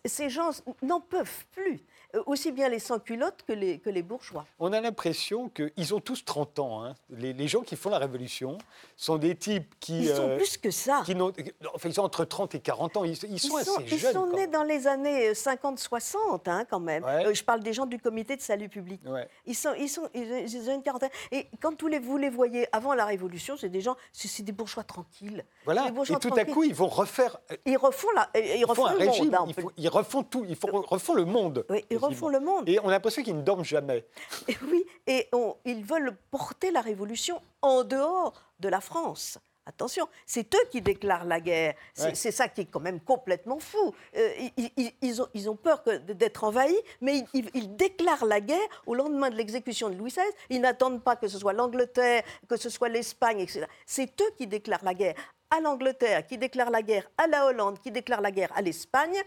[0.07, 1.81] Ces gens n'en peuvent plus.
[2.17, 4.45] Euh, Aussi bien les sans-culottes que les, que les bourgeois.
[4.59, 6.83] On a l'impression qu'ils ont tous 30 ans.
[6.85, 6.95] hein.
[7.11, 8.59] Les, les gens qui font la révolution
[8.97, 10.03] sont des types qui...
[10.05, 11.03] Ils sont euh, plus que ça.
[11.05, 11.33] qui n'ont-
[11.75, 13.05] enfin, ils ont entre 30 et 40 ans.
[13.05, 14.13] Ils, ils sont ils assez sont, ils jeunes.
[14.15, 17.05] sont quand nés dans les années 50-60, hein, quand même.
[17.05, 17.27] Ouais.
[17.27, 19.01] Euh, je parle des gens du comité de salut public.
[19.07, 19.29] Ouais.
[19.47, 21.11] Ils, sont, ils, sont, ils, ils ont une quarantaine.
[21.33, 24.53] Et quand tous les, vous les voyez avant la Révolution, c'est des gens, c'est des
[24.53, 25.45] bourgeois tranquilles.
[25.65, 25.91] Voilà.
[25.91, 27.37] Bourgeois Et tout à coup, ils vont refaire...
[27.53, 29.35] euh, Ils refont, la, ils Ils font refont un le régime, monde.
[29.35, 31.65] hein, ils, peut- ils refont tout, ils font- refont le monde.
[31.71, 31.99] Oui, ils.
[32.09, 32.69] Refont le monde.
[32.69, 34.05] Et on a l'impression qu'ils ne dorment jamais.
[34.49, 39.39] Et oui, et on- ils veulent porter la Révolution en dehors de la France.
[39.69, 41.75] Attention, c'est eux qui déclarent la guerre.
[41.93, 42.31] C'est Ouais.
[42.31, 43.93] ça qui est quand même complètement fou.
[44.17, 48.69] Euh, ils, ils- ils ont, ils ont peur d'être envahis, mais ils, déclarent la guerre
[48.87, 50.23] au lendemain de l'exécution de Louis XVI.
[50.51, 53.65] Ils n'attendent pas que ce soit l'Angleterre, que ce soit l'Espagne, etc.
[53.87, 55.17] C'est eux qui déclarent la guerre
[55.51, 59.21] à l'Angleterre, qui déclarent la guerre à la Hollande, qui déclarent la guerre à l'Espagne.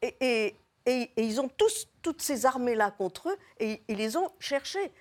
[0.00, 0.54] Et, et-
[0.86, 4.92] et- et ils ont tous toutes ces armées-là contre eux et ils les ont cherchées.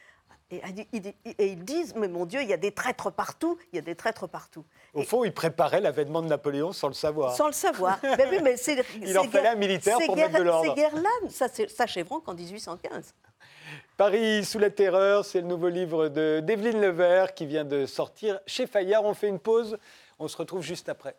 [0.52, 0.62] Et,
[0.94, 3.80] ils- et ils disent, mais mon Dieu, il y a des traîtres partout, il y
[3.80, 4.64] a des traîtres partout.
[4.94, 7.36] Au fond, ils préparaient l'avènement de Napoléon sans le savoir.
[7.36, 8.00] Sans le savoir.
[8.18, 10.70] Ben oui, mais c'est- Il en fallait un militaire pour mettre de l'ordre.
[10.70, 13.14] Ces guerres-là, ça s'achèveront qu'en 1815.
[13.98, 18.40] Paris sous la terreur, c'est le nouveau livre de d'Evelyne Levert qui vient de sortir
[18.46, 19.04] chez Fayard.
[19.04, 19.78] On fait une pause,
[20.20, 21.16] on se retrouve juste après.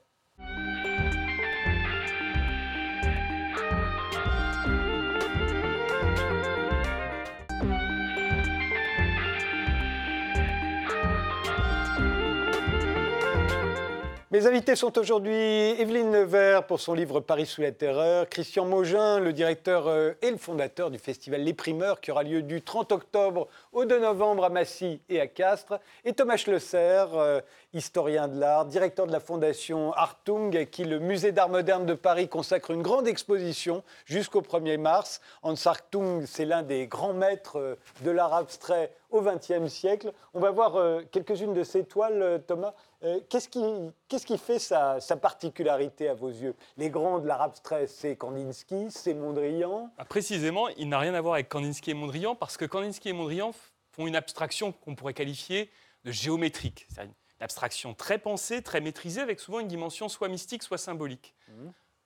[14.36, 19.18] Mes invités sont aujourd'hui Evelyne Levert pour son livre Paris sous la terreur, Christian Maugin,
[19.18, 22.92] le directeur euh, et le fondateur du festival Les Primeurs qui aura lieu du 30
[22.92, 27.40] octobre au 2 novembre à Massy et à Castres, et Thomas Schlesser, euh,
[27.72, 31.94] historien de l'art, directeur de la fondation Artung, à qui le musée d'art moderne de
[31.94, 35.22] Paris consacre une grande exposition jusqu'au 1er mars.
[35.44, 40.12] Hans Artung, c'est l'un des grands maîtres euh, de l'art abstrait au XXe siècle.
[40.34, 40.74] On va voir
[41.12, 42.74] quelques-unes de ces toiles, Thomas.
[43.06, 43.62] Euh, Qu'est-ce qui,
[44.08, 46.54] qu'est-ce qui fait sa, sa particularité à vos yeux?
[46.76, 49.90] Les grands de l'art abstrait, c'est Kandinsky, c'est Mondrian.
[49.96, 53.12] Ah, Précisément, il n'a rien à voir avec Kandinsky et Mondrian parce que Kandinsky et
[53.12, 53.52] Mondrian
[53.92, 55.70] font une abstraction qu'on pourrait qualifier
[56.04, 56.86] de géométrique.
[56.90, 61.34] C'est-à-dire une abstraction très pensée, très maîtrisée, avec souvent une dimension soit mystique, soit symbolique.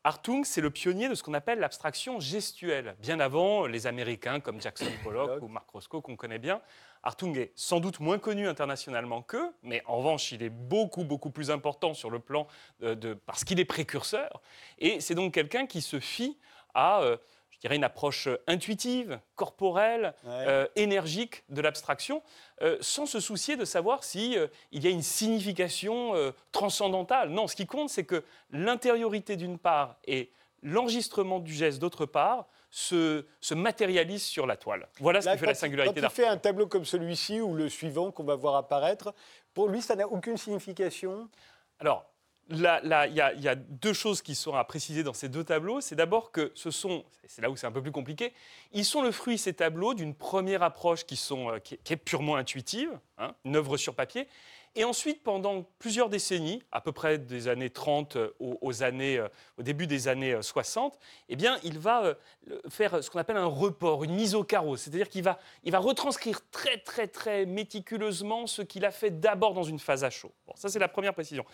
[0.03, 4.61] Hartung, c'est le pionnier de ce qu'on appelle l'abstraction gestuelle, bien avant les Américains comme
[4.61, 6.63] Jackson Pollock ou Marc Roscoe qu'on connaît bien.
[7.03, 11.31] Hartung est sans doute moins connu internationalement qu'eux, mais en revanche, il est beaucoup, beaucoup
[11.31, 12.47] plus important sur le plan
[12.83, 13.15] euh, de...
[13.15, 14.41] parce qu'il est précurseur.
[14.79, 16.39] Et c'est donc quelqu'un qui se fie
[16.73, 17.17] à, euh,
[17.61, 20.31] je dirais, une approche intuitive, corporelle, Ouais.
[20.49, 22.23] euh, énergique de l'abstraction,
[22.63, 27.29] euh, sans se soucier de savoir si euh, il y a une signification euh, transcendantale.
[27.29, 30.31] Non, ce qui compte, c'est que l'intériorité d'une part et
[30.63, 34.89] l'enregistrement du geste d'autre part se, se matérialisent sur la toile.
[34.99, 36.25] Voilà ce Là, qui fait la quand singularité Quand il d'Artung.
[36.25, 39.13] fait un tableau comme celui-ci ou le suivant qu'on va voir apparaître,
[39.53, 41.29] pour lui, ça n'a aucune signification?
[41.79, 42.10] Alors,
[42.51, 45.81] il y, a- deux choses qui sont à préciser dans ces deux tableaux.
[45.81, 48.33] C'est d'abord que ce sont, c'est là où c'est un peu plus compliqué,
[48.73, 51.59] ils sont le fruit, ces tableaux, d'une première approche qui, sont, euh,
[51.91, 54.27] est- purement intuitive, hein, une œuvre sur papier.
[54.77, 59.27] Et ensuite, pendant plusieurs décennies, à peu près des années 30 euh, aux, années, euh,
[59.59, 60.97] au début des années euh, 60,
[61.29, 62.15] eh bien, il va
[62.69, 64.77] faire ce qu'on appelle un report, une mise au carreau.
[64.77, 69.55] C'est-à-dire qu'il va, il va retranscrire très, très, très méticuleusement ce qu'il a fait d'abord
[69.55, 70.31] dans une phase à chaud.
[70.47, 71.45] Bon, ça, c'est la première précision.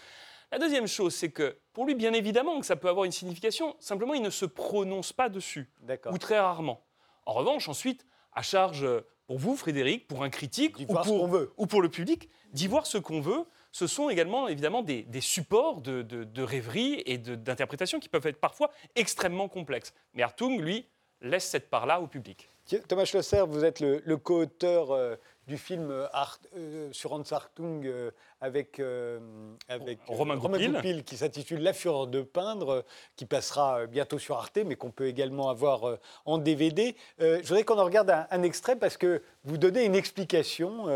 [0.53, 3.75] La deuxième chose, c'est que pour lui, bien évidemment que ça peut avoir une signification,
[3.81, 5.69] simplement, il ne se prononce pas dessus,
[6.13, 6.85] ou très rarement.
[7.25, 11.27] En revanche, ensuite, à charge euh, pour vous, Frédéric, pour un critique, ou pour, qu'on
[11.27, 11.53] veut.
[11.57, 13.45] ou pour le public, d'y voir ce qu'on veut.
[13.73, 18.27] Ce sont également évidemment des, des supports de, de- de rêverie et d'interprétation qui peuvent
[18.27, 19.93] être parfois extrêmement complexes.
[20.15, 20.87] Mais Hartung, lui,
[21.21, 22.49] laisse cette part-là au public.
[22.89, 26.39] Thomas Schlosser, vous êtes le, le co-auteur euh, du film Art,
[26.93, 27.85] sur Hans Hartung
[28.41, 28.81] avec,
[29.69, 31.05] avec Romain Goupil.
[31.05, 32.85] qui s'intitule La fureur de peindre,
[33.17, 36.97] qui passera bientôt sur Arte, mais qu'on peut également avoir en DVD.
[37.19, 40.87] je voudrais qu'on en regarde un, extrait parce que vous donnez une explication,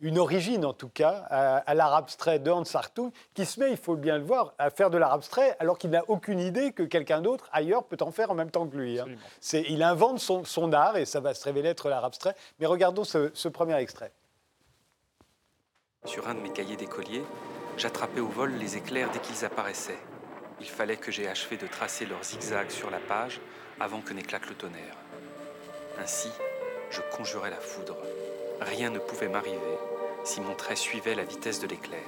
[0.00, 3.70] une origine en tout cas, à, à l'art abstrait de Hans Hartung, qui se met,
[3.70, 6.72] il faut bien le voir, à faire de l'art abstrait alors qu'il n'a aucune idée
[6.72, 8.98] que quelqu'un d'autre ailleurs peut en faire en même temps que lui.
[8.98, 9.06] Hein.
[9.68, 12.34] Il invente son, art et ça va se révéler être l'art abstrait.
[12.58, 14.12] Mais regardons ce, premier extrait.
[16.06, 17.24] Sur un de mes cahiers d'écolier,
[17.78, 19.98] j'attrapais au vol les éclairs dès qu'ils apparaissaient.
[20.60, 23.40] Il fallait que j'aie achevé de tracer leurs zigzags sur la page
[23.80, 24.96] avant que n'éclate le tonnerre.
[25.98, 26.28] Ainsi,
[26.90, 27.96] je conjurais la foudre.
[28.60, 29.78] Rien ne pouvait m'arriver
[30.24, 32.02] si mon trait suivait la vitesse de l'éclair.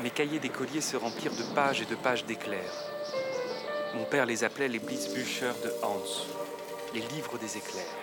[0.00, 2.92] Mes cahiers d'écolier se remplirent de pages et de pages d'éclairs.
[3.94, 6.26] Mon père les appelait les Blitzbücher de Hans,
[6.94, 8.01] les livres des éclairs.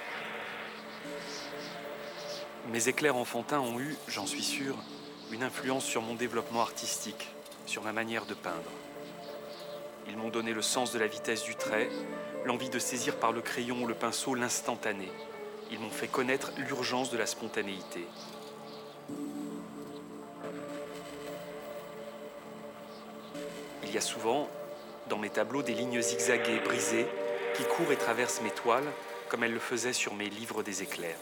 [2.71, 4.75] Mes éclairs enfantins ont eu, j'en suis sûr,
[5.31, 7.29] une influence sur mon développement artistique,
[7.65, 8.69] sur ma manière de peindre.
[10.07, 11.89] Ils m'ont donné le sens de la vitesse du trait,
[12.45, 15.11] l'envie de saisir par le crayon ou le pinceau l'instantané.
[15.71, 18.05] Ils m'ont fait connaître l'urgence de la spontanéité.
[23.83, 24.47] Il y a souvent,
[25.07, 27.07] dans mes tableaux des lignes zigzaguées, brisées,
[27.55, 28.91] qui courent et traversent mes toiles,
[29.27, 31.17] comme elles le faisaient sur mes livres des éclairs.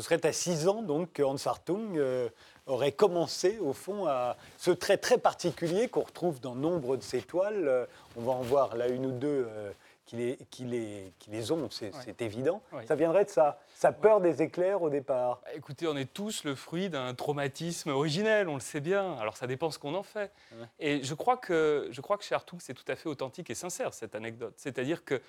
[0.02, 2.28] serait à 6 ans donc que Hans Hartung euh,
[2.66, 7.20] aurait commencé au fond à ce trait très particulier qu'on retrouve dans nombre de ses
[7.20, 7.66] toiles.
[7.66, 9.72] Euh, on va en voir là une ou deux euh,
[10.10, 12.62] qui, les, qui, les, qui, les, ont, c'est évident.
[12.84, 15.40] Ça viendrait de ça, sa peur des éclairs au départ.
[15.44, 19.14] Bah, écoutez, on est tous le fruit d'un traumatisme originel, on le sait bien.
[19.18, 20.32] Alors ça dépend ce qu'on en fait.
[20.80, 23.54] Et je crois que, je crois que chez Hartung, c'est tout à fait authentique et
[23.54, 24.54] sincère cette anecdote.
[24.56, 25.22] C'est-à-dire que,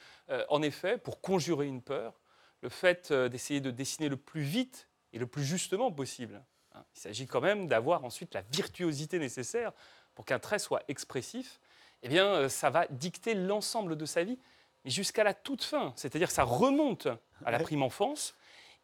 [0.50, 2.20] en effet, pour conjurer une peur,
[2.62, 6.42] le fait euh, d'essayer de dessiner le plus vite et le plus justement possible.
[6.74, 6.84] Hein.
[6.96, 9.74] Il s'agit quand même d'avoir ensuite la virtuosité nécessaire
[10.16, 11.60] pour qu'un trait soit expressif.
[12.04, 14.40] Eh bien, euh, ça va dicter l'ensemble de sa vie,
[14.84, 15.94] mais jusqu'à la toute fin.
[15.96, 17.08] C'est-à-dire que ça remonte
[17.46, 18.36] à la prime enfance.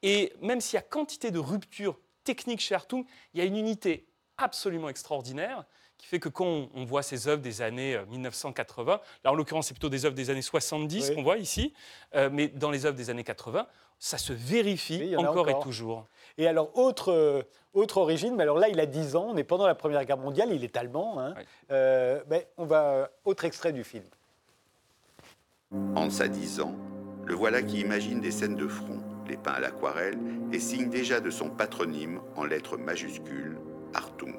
[0.03, 3.57] Et même s'il y a quantité de ruptures techniques chez Hartung, il y a une
[3.57, 4.07] unité
[4.37, 5.65] absolument extraordinaire
[5.97, 9.67] qui fait que quand on, voit ces œuvres des années 1980, euh, là en l'occurrence
[9.67, 11.73] c'est plutôt des œuvres des années 70 qu'on voit ici,
[12.15, 13.65] euh, mais dans les œuvres des années 80,
[13.97, 16.05] ça se vérifie encore, et toujours.
[16.37, 17.41] Et alors, autre, euh,
[17.73, 20.19] autre origine, mais alors là, il a 10 ans, on est pendant la Première Guerre
[20.19, 21.19] mondiale, il est allemand.
[21.19, 21.33] Hein.
[22.27, 23.09] mais on va.
[23.25, 24.05] Autre extrait du film.
[25.97, 26.75] Hans a 10 ans,
[27.25, 30.17] le voilà qui imagine des scènes de front, les peint à l'aquarelle
[30.53, 33.57] et signe déjà de son patronyme en lettres majuscules,
[33.93, 34.37] Hartung.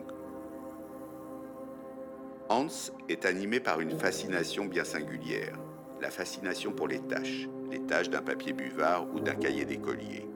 [2.48, 5.58] Hans est animé par une fascination bien singulière,
[6.00, 10.26] la fascination pour les tâches, les tâches d'un papier buvard ou d'un cahier d'écolier.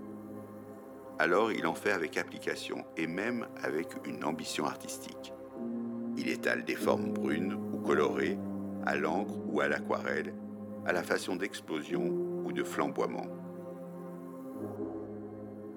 [1.18, 5.33] Alors il en fait avec application et même avec une ambition artistique.
[6.18, 8.37] Il étale des formes brunes ou colorées,
[8.85, 10.35] à l'encre ou à l'aquarelle,
[10.85, 12.07] à la façon d'explosion
[12.45, 13.27] ou de flamboiement.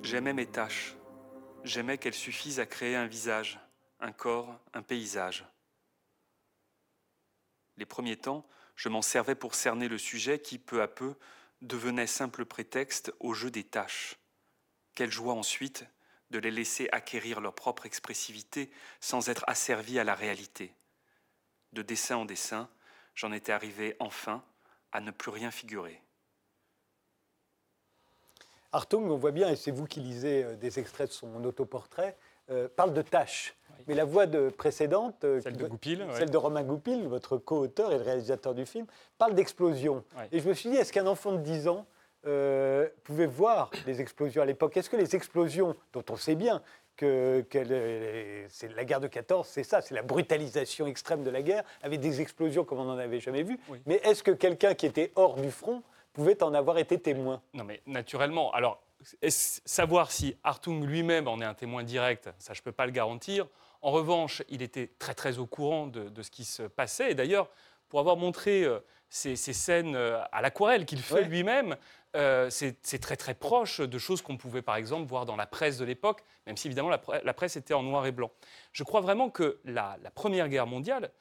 [0.02, 0.96] J'aimais mes tâches.
[1.63, 3.60] J'aimais qu'elles suffisent à créer un visage,
[4.00, 5.46] un corps, un paysage.
[7.78, 11.15] Les premiers temps, je m'en servais pour cerner le sujet qui, peu à peu,
[11.62, 14.18] devenait simple prétexte au jeu des tâches.
[14.94, 15.86] Quelle joie ensuite
[16.32, 20.74] de les laisser acquérir leur propre expressivité sans être asservis à la réalité.
[21.74, 22.70] De dessin en dessin,
[23.13, 24.44] j'en étais arrivé enfin
[24.95, 26.01] à ne plus rien figurer.
[28.71, 32.17] Hartung, on voit bien, et c'est vous qui lisez euh, des extraits de son autoportrait,
[32.49, 33.55] euh, parle de tâches.
[33.88, 37.91] Mais la voix de précédente, euh, celle de Goupil, celle de Romain Goupil, votre co-auteur
[37.91, 38.86] et le réalisateur du film,
[39.17, 40.03] parle d'explosion.
[40.31, 41.86] Et je me suis dit, est-ce qu'un enfant de 10 ans
[42.25, 44.77] euh, pouvait voir des explosions à l'époque?
[44.77, 46.62] Est-ce que les explosions, dont on sait bien
[46.95, 47.45] que,
[48.49, 51.99] c'est la guerre de 14, c'est ça, c'est la brutalisation extrême de la guerre, avec
[51.99, 53.60] des explosions comme on n'en avait jamais vu.
[53.86, 57.41] Mais est-ce que quelqu'un qui était hors du front pouvait en avoir été témoin?
[57.53, 58.51] Non, mais naturellement.
[58.53, 58.81] Alors,
[59.29, 62.91] savoir si Hartung lui-même en est un témoin direct, ça je ne peux pas le
[62.91, 63.47] garantir.
[63.81, 67.12] En revanche, il était très très au courant de, ce qui se passait.
[67.12, 67.50] Et d'ailleurs,
[67.89, 68.79] pour avoir montré euh,
[69.10, 71.75] ces, scènes euh, à l'aquarelle qu'il fait lui-même,
[72.16, 75.78] euh, c'est très très proche de choses qu'on pouvait par exemple voir dans la presse
[75.78, 78.32] de l'époque, même si évidemment la, presse était en noir et blanc.
[78.72, 81.12] Je crois vraiment que la, Première Guerre mondiale,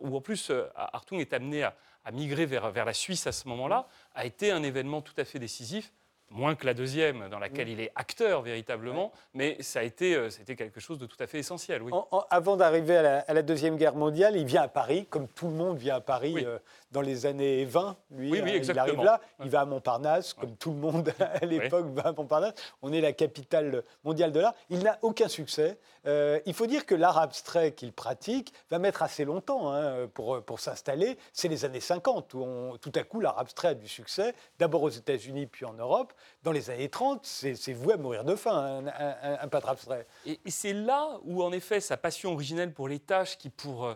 [0.00, 1.74] où en plus Hartung est amené à,
[2.12, 5.38] migrer vers, vers, la Suisse à ce moment-là, a été un événement tout à fait
[5.38, 5.92] décisif
[6.34, 10.28] moins que la deuxième, dans laquelle il est acteur véritablement, mais ça a, été, euh,
[10.46, 11.82] quelque chose de tout à fait essentiel.
[11.82, 11.92] Oui.
[12.30, 15.78] avant d'arriver à, la Deuxième Guerre mondiale, il vient à Paris, comme tout le monde
[15.78, 16.58] vient à Paris euh,
[16.94, 17.96] dans les années 20.
[18.12, 21.44] Lui, oui, euh, il arrive là, il va à Montparnasse, comme tout le monde à
[21.44, 22.54] l'époque va à Montparnasse.
[22.80, 24.54] On est la capitale mondiale de l'art.
[24.70, 25.78] Il n'a aucun succès.
[26.06, 30.60] il faut dire que l'art abstrait qu'il pratique va mettre assez longtemps hein, pour, pour
[30.60, 31.18] s'installer.
[31.32, 34.90] C'est les années 50 où tout à coup l'art abstrait a du succès, d'abord aux
[34.90, 39.48] États-Unis puis en Europe dans les années 30, c'est voué à mourir de faim, un,
[39.48, 40.06] peintre abstrait.
[40.26, 43.94] Et, c'est là où, en effet, sa passion originelle pour les tâches, qui pour euh,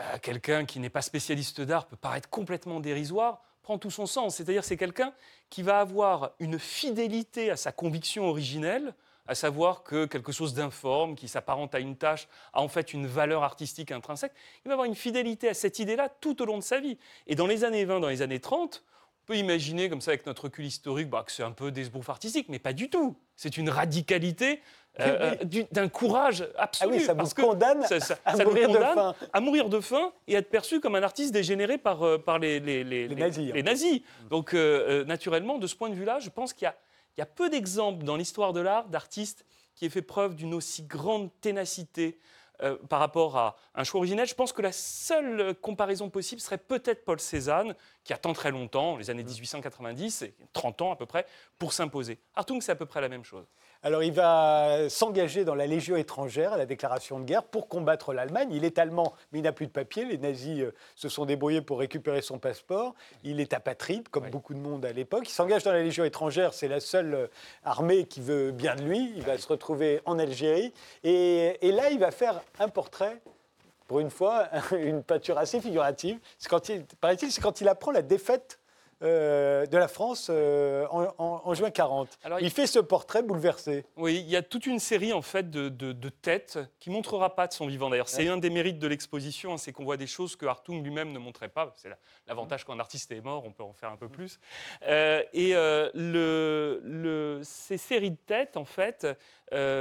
[0.00, 4.36] euh, quelqu'un qui n'est pas spécialiste d'art peut paraître complètement dérisoire, prend tout son sens.
[4.36, 5.12] C'est-à-dire c'est quelqu'un
[5.50, 8.94] qui va avoir une fidélité à sa conviction originelle,
[9.26, 13.06] à savoir que quelque chose d'informe, qui s'apparente à une tâche, a en fait une
[13.06, 14.32] valeur artistique intrinsèque.
[14.64, 16.98] Il va avoir une fidélité à cette idée-là tout au long de sa vie.
[17.26, 18.82] Et dans les années 20, dans les années 30,
[19.22, 21.88] on peut imaginer, comme ça, avec notre recul historique, bah, que c'est un peu des
[22.08, 23.16] artistique, mais pas du tout.
[23.36, 24.60] C'est une radicalité
[25.00, 26.92] euh, euh, d'un courage absolu.
[26.92, 27.82] Ah oui, ça parce condamne
[28.24, 29.14] à, mourir de faim.
[29.32, 32.60] à mourir de faim et être perçu comme un artiste dégénéré par, euh, par les,
[32.60, 34.02] les, les, les nazis.
[34.28, 36.70] Donc, naturellement, de ce point de vue-là, je pense qu'il
[37.16, 40.52] y, y, a peu d'exemples dans l'histoire de l'art d'artistes qui aient fait preuve d'une
[40.52, 42.18] aussi grande ténacité,
[42.62, 46.58] euh, par rapport à un choix originel, je pense que la seule comparaison possible serait
[46.58, 47.74] peut-être Paul Cézanne,
[48.04, 51.26] qui attend très longtemps, les années 1890, 30 ans à peu près,
[51.58, 52.20] pour s'imposer.
[52.34, 53.46] Hartung, c'est à peu près la même chose.
[53.84, 58.12] Alors il va s'engager dans la Légion étrangère, à la déclaration de guerre, pour combattre
[58.12, 58.50] l'Allemagne.
[58.52, 60.04] Il est allemand, mais il n'a plus de papier.
[60.04, 62.94] Les nazis euh, se sont débrouillés pour récupérer son passeport.
[63.24, 65.24] Il est apatride, comme beaucoup de monde à l'époque.
[65.26, 67.26] Il s'engage dans la Légion étrangère, c'est la seule euh,
[67.64, 69.12] armée qui veut bien de lui.
[69.16, 70.72] Il va se retrouver en Algérie.
[71.02, 73.20] Et, là, il va faire un portrait
[73.88, 76.20] pour une fois, une peinture assez figurative.
[76.38, 78.60] C'est quand il, paraît-il, c'est quand il apprend la défaite
[79.02, 82.08] euh, de la France euh, en, juin 40.
[82.40, 83.84] il fait ce portrait bouleversé.
[83.96, 87.52] Oui, il y a toute une série en fait de, têtes qui montrera pas de
[87.52, 87.90] son vivant.
[87.90, 90.82] D'ailleurs, c'est un des mérites de l'exposition, hein, c'est qu'on voit des choses que Hartung
[90.82, 91.72] lui-même ne montrait pas.
[91.76, 91.88] C'est
[92.28, 94.38] l'avantage quand un artiste est mort, on peut en faire un peu plus.
[94.86, 99.06] Euh, et le, ces séries de têtes, en fait,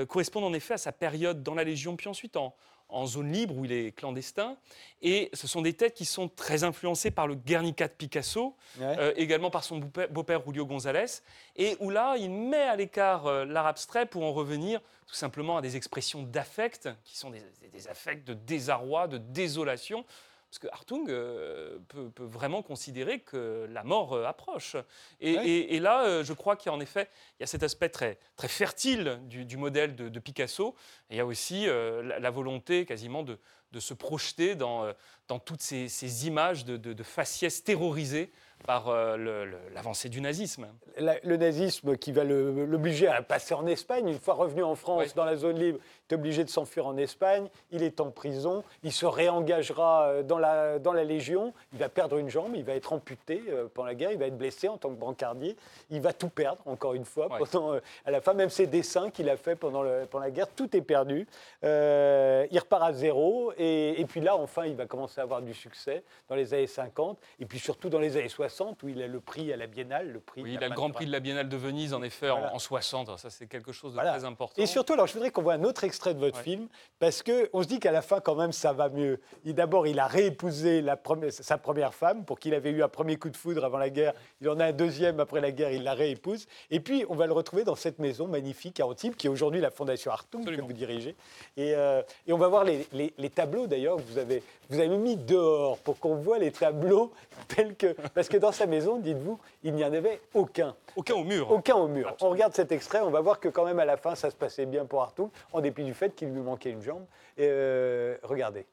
[0.08, 2.56] correspondent en effet à sa période dans la Légion, puis ensuite en,
[2.92, 4.58] en zone libre où il est clandestin.
[5.02, 9.14] Et ce sont des têtes qui sont très influencées par le Guernica de Picasso, euh,
[9.16, 9.80] également par son
[10.10, 11.22] beau-père Julio González,
[11.56, 15.58] et où là, il met à l'écart euh, l'art abstrait pour en revenir tout simplement
[15.58, 20.06] à des expressions d'affect, qui sont des, des affects de désarroi, de désolation,
[20.52, 24.76] parce que Hartung euh, peut, vraiment considérer que la mort euh, approche.
[25.22, 27.08] Et, là, euh, je crois qu'il y a en effet
[27.40, 30.76] il y a cet aspect très, très fertile du, modèle de, Picasso.
[31.10, 33.40] Et il y a aussi la, volonté quasiment de,
[33.72, 34.86] de se projeter dans,
[35.32, 38.32] dans toutes ces, images de, de, faciès terrorisés
[38.66, 40.68] par euh, l'avancée du nazisme.
[40.98, 45.26] le nazisme qui va l'obliger à passer en Espagne, une fois revenu en France dans
[45.26, 48.92] la zone libre, il est obligé de s'enfuir en Espagne, il est en prison, il
[48.92, 52.74] se réengagera euh, dans la, dans la Légion, il va perdre une jambe, il va
[52.74, 55.56] être amputé euh, pendant la guerre, il va être blessé en tant que brancardier,
[55.90, 59.30] il va tout perdre, encore une fois, pendant, à la fin, même ses dessins qu'il
[59.30, 61.26] a fait pendant, le, pendant la guerre, tout est perdu.
[61.64, 65.54] il repart à zéro, et, et puis là, enfin, il va commencer à avoir du
[65.54, 69.08] succès dans les années 50, et puis surtout dans les années 60 où il a
[69.08, 70.12] le prix à la Biennale.
[70.12, 72.32] Le prix oui, il a le Grand Prix de la Biennale de Venise, en effet,
[72.32, 73.20] en, 60.
[73.20, 74.60] Ça, c'est quelque chose de très important.
[74.60, 77.62] Et surtout, alors, je voudrais qu'on voit un autre extrait de votre film, parce qu'on
[77.62, 79.20] se dit qu'à la fin, quand même, ça va mieux.
[79.46, 83.18] D'abord, il a réépousé la première, sa première femme, pour qu'il avait eu un premier
[83.18, 84.14] coup de foudre avant la guerre.
[84.42, 86.48] Il en a un deuxième après la guerre, il la réépouse.
[86.72, 89.62] Et puis, on va le retrouver dans cette maison magnifique à Antibes, qui est aujourd'hui
[89.62, 91.16] la Fondation Hartung que vous dirigez.
[91.58, 92.88] Et, euh, et, on va voir les,
[93.18, 97.12] les, tableaux, d'ailleurs, que vous avez, vous avez mis dehors, pour qu'on voit les tableaux
[97.48, 97.96] tels que...
[98.14, 100.76] Parce que dans sa maison, dites-vous, il n'y en avait aucun.
[100.96, 101.52] Aucun au mur.
[101.52, 102.16] Aucun au mur.
[102.22, 104.36] On regarde cet extrait, on va voir que quand même à la fin, ça se
[104.36, 107.06] passait bien pour Artout, en dépit du fait qu'il lui manquait une jambe.
[107.38, 108.66] Et euh, regardez.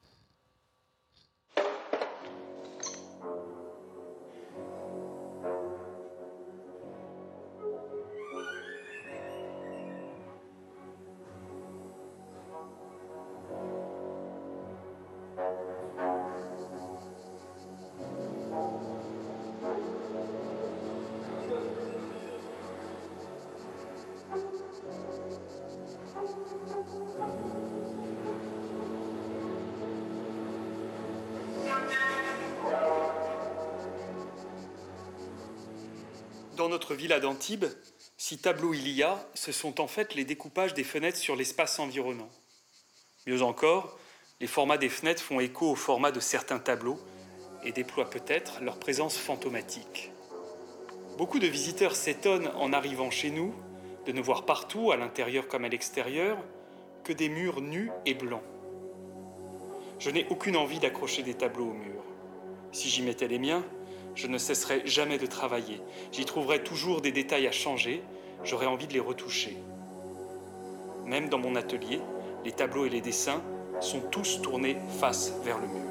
[36.68, 37.64] Dans notre villa d'Antibes,
[38.18, 41.78] si tableaux il y a, ce sont en fait les découpages des fenêtres sur l'espace
[41.78, 42.28] environnant.
[43.26, 43.98] Mieux encore,
[44.38, 47.00] les formats des fenêtres font écho au format de certains tableaux
[47.64, 50.12] et déploient peut-être leur présence fantomatique.
[51.16, 53.54] Beaucoup de visiteurs s'étonnent en arrivant chez nous
[54.04, 56.36] de ne voir partout, à l'intérieur comme à l'extérieur,
[57.02, 58.44] que des murs nus et blancs.
[59.98, 62.02] Je n'ai aucune envie d'accrocher des tableaux au mur.
[62.72, 63.64] Si j'y mettais les miens,
[64.14, 65.80] je ne cesserais jamais de travailler.
[66.12, 68.02] J'y trouverais toujours des détails à changer,
[68.44, 69.56] j'aurais envie de les retoucher.
[71.06, 72.00] Même dans mon atelier,
[72.44, 73.42] les tableaux et les dessins
[73.80, 75.87] sont tous tournés face vers le mur.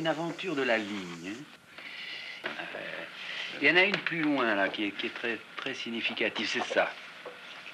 [0.00, 1.34] Une aventure de la ligne.
[1.36, 2.48] hein.
[2.74, 3.04] Euh,
[3.60, 6.46] il y en a une plus loin là qui est, qui est très, très significative,
[6.48, 6.90] c'est ça.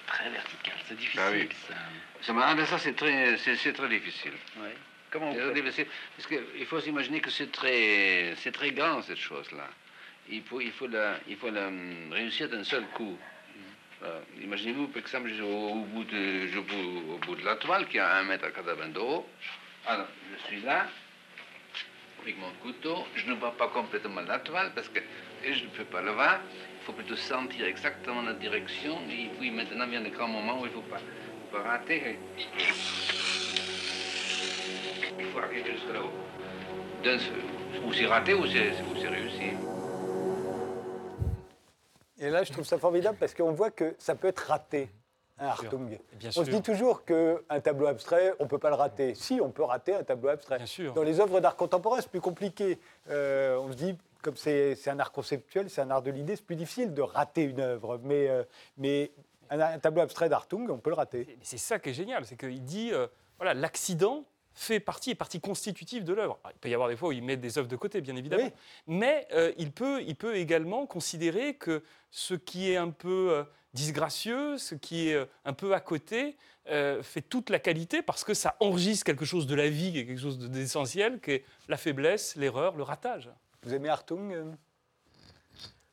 [0.08, 1.48] Très vertical, c'est difficile Ah oui.
[1.68, 1.74] ça.
[2.22, 4.32] Ça, ah, ben ça, c'est très, c'est, très difficile.
[4.58, 4.74] Ouais.
[5.10, 9.68] Comment C'est difficile, Parce qu'il faut s'imaginer que c'est très, c'est très grand, cette chose-là.
[10.28, 13.16] Il faut, il faut, la, il faut la hum, réussir d'un seul coup.
[14.00, 14.20] Voilà.
[14.42, 18.00] Imaginez-vous, par exemple, je- au, au bout de, je, au bout de la toile, qui
[18.00, 19.28] a 1 mètre 80 de haut.
[19.86, 20.88] Alors, je suis là,
[22.34, 23.04] mon couteau.
[23.14, 25.00] Je ne vois pas complètement la toile, parce que
[25.44, 26.40] je ne peux pas le voir.
[26.80, 28.98] Il faut plutôt sentir exactement la direction.
[29.10, 31.00] Et puis maintenant vient le grand moment où il ne faut pas,
[31.62, 32.18] rater.
[35.18, 36.12] Il faut arriver jusque là-haut.
[37.84, 39.52] Ou c'est raté ou c'est réussi.
[42.18, 44.88] Et là, je trouve ça formidable parce qu'on voit que ça peut être raté,
[45.38, 45.98] Hartung.
[46.14, 49.14] Bien On se dit toujours qu'un tableau abstrait, on ne peut pas le rater.
[49.14, 50.56] Si, on peut rater un tableau abstrait.
[50.56, 50.94] Bien sûr.
[50.94, 52.78] Dans les œuvres d'art contemporain, c'est plus compliqué.
[53.10, 56.44] Euh, on se dit, comme c'est un art conceptuel, c'est un art de l'idée, c'est
[56.46, 58.00] plus difficile de rater une œuvre.
[58.02, 58.44] Mais, euh,
[58.78, 59.12] mais
[59.50, 61.38] un, un tableau abstrait d'Hartung, on peut le rater.
[61.42, 63.06] C'est ça qui est génial, c'est qu'il dit, euh,
[63.38, 64.24] voilà, l'accident
[64.58, 66.38] fait partie, est partie constitutive de l'œuvre.
[66.42, 68.16] Alors, Il peut y avoir des fois où il met des œuvres de côté, bien
[68.16, 68.52] évidemment, Oui.
[68.88, 73.44] mais euh, il, peut, il peut également considérer que ce qui est un peu euh,
[73.74, 76.36] disgracieux, ce qui est euh, un peu à côté,
[76.68, 80.16] euh, fait toute la qualité parce que ça enregistre quelque chose de la vie, quelque
[80.20, 83.30] chose de- d'essentiel, qui est la faiblesse, l'erreur, le ratage.
[83.62, 84.44] Vous aimez Hartung euh?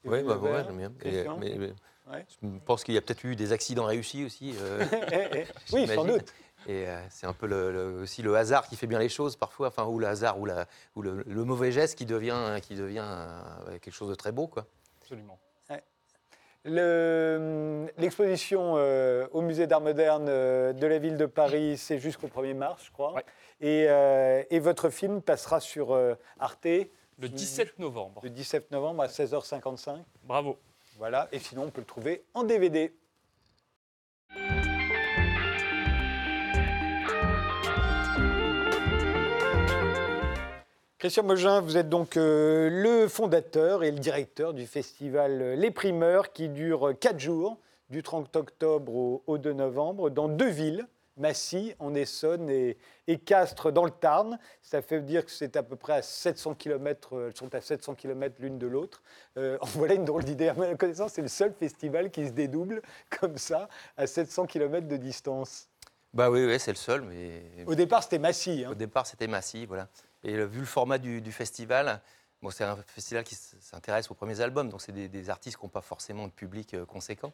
[0.05, 0.91] Oui, bah, ouais, j'aime bien.
[1.03, 1.73] Et, mais- mais
[2.11, 2.25] Ouais.
[2.41, 4.53] je pense qu'il y a peut-être eu des accidents réussis aussi.
[4.59, 4.83] euh,
[5.13, 6.33] Eh, eh, Oui, sans doute.
[6.67, 9.35] Et euh, c'est un peu le- le- aussi le hasard qui fait bien les choses
[9.35, 12.75] parfois, enfin, ou le hasard, ou, la, ou le, le mauvais geste qui devient, qui
[12.75, 14.47] devient euh, quelque chose de très beau.
[14.47, 14.65] Quoi.
[15.01, 15.37] Absolument.
[16.65, 22.27] Le- L'exposition euh, au musée d'art moderne euh, de la ville de Paris, c'est jusqu'au
[22.27, 23.13] 1er mars, je crois.
[23.13, 23.25] Ouais.
[23.59, 28.21] Et, euh, et votre film passera sur euh, Arte Le 17 novembre.
[28.23, 30.03] le 17 novembre à 16h55.
[30.23, 30.57] Bravo.
[30.99, 32.93] Voilà, et sinon on peut le trouver en DVD.
[41.03, 45.69] Christian Mogin, vous êtes donc euh, le fondateur et le directeur du festival euh, Les
[45.69, 47.57] Primeurs qui dure 4 jours,
[47.89, 50.87] du 30 octobre au, au 2 novembre, dans deux villes,
[51.17, 52.77] Massy en Essonne et,
[53.07, 54.39] et Castres dans le Tarn.
[54.61, 57.95] Ça fait dire que c'est à peu près à 700 km, elles sont à 700
[57.95, 59.03] km l'une de l'autre.
[59.35, 60.47] Euh, voilà une drôle d'idée.
[60.47, 62.81] À ma connaissance, c'est le seul festival qui se dédouble
[63.19, 65.67] comme ça, à 700 km de distance.
[66.13, 68.63] Bah oui, oui c'est le seul, mais Au départ, c'était Massy.
[68.65, 68.71] hein.
[68.71, 69.67] au départ c'était massif.
[69.67, 69.89] Voilà.
[70.23, 72.01] Et vu le format du, du festival,
[72.41, 75.65] bon, c'est un festival qui s'intéresse aux premiers albums, donc c'est des, des artistes qui
[75.65, 77.31] n'ont pas forcément de public euh, conséquent.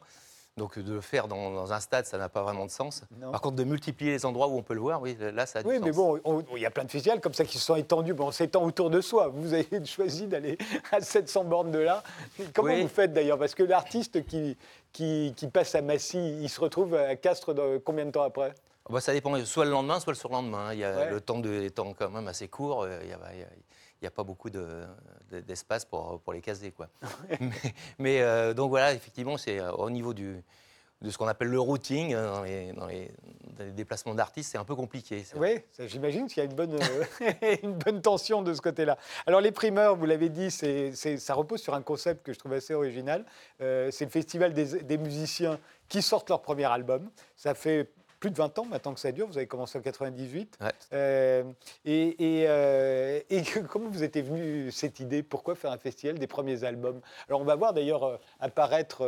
[0.56, 3.04] Donc de le faire dans, dans un stade, ça n'a pas vraiment de sens.
[3.20, 3.30] Non.
[3.30, 5.62] Par contre, de multiplier les endroits où on peut le voir, oui, là, ça a
[5.62, 5.84] du Oui, sens.
[5.84, 8.14] mais bon, on- il y a plein de festivals comme ça qui se sont étendus.
[8.14, 9.28] Bon, on s'étend autour de soi.
[9.28, 10.58] Vous avez choisi d'aller
[10.90, 12.02] à 700 bornes de là.
[12.54, 12.82] Comment Oui.
[12.82, 13.38] vous faites d'ailleurs?
[13.38, 14.58] Parce que l'artiste qui,
[14.92, 18.52] qui, qui passe à Massy, il se retrouve à Castres dans- combien de temps après?
[18.90, 20.68] Bah, ça dépend, soit le lendemain, soit le surlendemain.
[20.68, 20.72] hein.
[20.74, 21.10] Il y a Ouais.
[21.10, 22.82] le temps de, les temps quand même assez court.
[22.82, 23.46] euh, Il n'y a, il y a-
[24.02, 24.84] il y a pas beaucoup de-
[25.30, 26.70] de- d'espace pour, pour les caser.
[26.72, 26.88] Quoi.
[27.40, 27.50] mais
[27.98, 30.42] mais, euh, donc voilà, effectivement, c'est euh, au niveau du,
[31.02, 33.10] de ce qu'on appelle le routing, euh, dans les, dans les-
[33.58, 35.22] dans les déplacements d'artistes, c'est un peu compliqué.
[35.36, 36.78] Oui, j'imagine qu'il y a une bonne,
[37.62, 38.96] une bonne tension de ce côté-là.
[39.26, 42.54] Alors les primeurs, vous l'avez dit, c'est, ça repose sur un concept que je trouve
[42.54, 43.24] assez original.
[43.58, 47.10] C'est le festival des, des musiciens qui sortent leur premier album.
[47.36, 49.26] Ça fait plus de 20 ans maintenant que ça dure.
[49.26, 50.58] Vous avez commencé en 98.
[50.60, 50.68] Ouais.
[50.92, 51.42] Euh,
[51.84, 55.22] et, et, euh, et comment vous était venue cette idée?
[55.22, 57.00] Pourquoi faire un festival des premiers albums?
[57.28, 59.02] Alors on va voir d'ailleurs euh, apparaître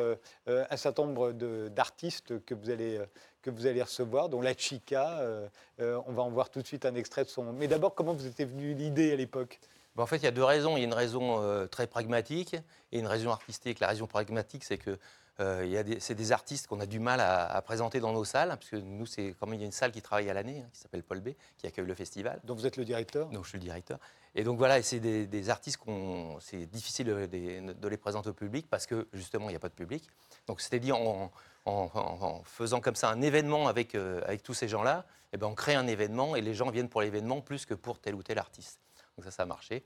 [0.48, 1.32] euh, un certain nombre
[1.68, 3.00] d'artistes que vous allez
[3.42, 5.18] que vous allez recevoir, dont La Chica.
[5.18, 5.48] Euh,
[5.80, 7.52] euh, on va en voir tout de suite un extrait de son.
[7.52, 9.58] Mais d'abord, comment vous était venue l'idée à l'époque?
[9.96, 10.76] En fait, il y a deux raisons.
[10.76, 12.56] Il y a une raison euh, très pragmatique
[12.92, 13.80] et une raison artistique.
[13.80, 14.96] La raison pragmatique, c'est que
[15.40, 18.00] euh, il y a des- c'est des artistes qu'on a du mal à, à présenter
[18.00, 20.02] dans nos salles, parce que nous, c'est quand même il y a une salle qui
[20.02, 22.40] travaille à l'année, hein, qui s'appelle Paul B, qui accueille le festival.
[22.44, 23.28] Donc vous êtes le directeur?
[23.30, 23.98] Donc je suis le directeur.
[24.34, 28.30] Et donc voilà, c'est des, des artistes qu'on, c'est difficile de, de- de les présenter
[28.30, 30.08] au public parce que justement il n'y a pas de public.
[30.46, 31.30] Donc c'était dit en,
[31.66, 35.04] en- en- en faisant comme ça un événement avec, euh, avec tous ces gens-là,
[35.34, 37.98] eh ben on crée un événement et les gens viennent pour l'événement plus que pour
[37.98, 38.80] tel ou tel artiste.
[39.16, 39.84] Donc ça, ça a marché.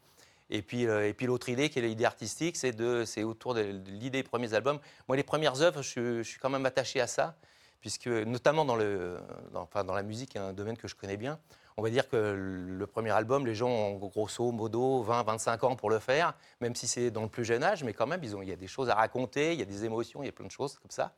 [0.51, 4.23] Et puis, euh, et puis l'autre idée, qui est l'idée artistique, c'est, autour de, l'idée
[4.23, 4.79] des premiers albums.
[5.09, 7.37] Moi, les premières œuvres, je, suis- quand même attaché à ça,
[7.81, 9.19] puisque notamment dans, le,
[9.55, 11.39] enfin, dans la musique, un domaine que je connais bien,
[11.77, 15.77] on va dire que le premier album, les gens ont grosso modo 20, 25 ans
[15.77, 18.35] pour le faire, même si c'est dans le plus jeune âge, mais quand même, ils
[18.35, 20.29] ont, il y a des choses à raconter, il y a des émotions, il y
[20.31, 21.13] a plein de choses comme ça.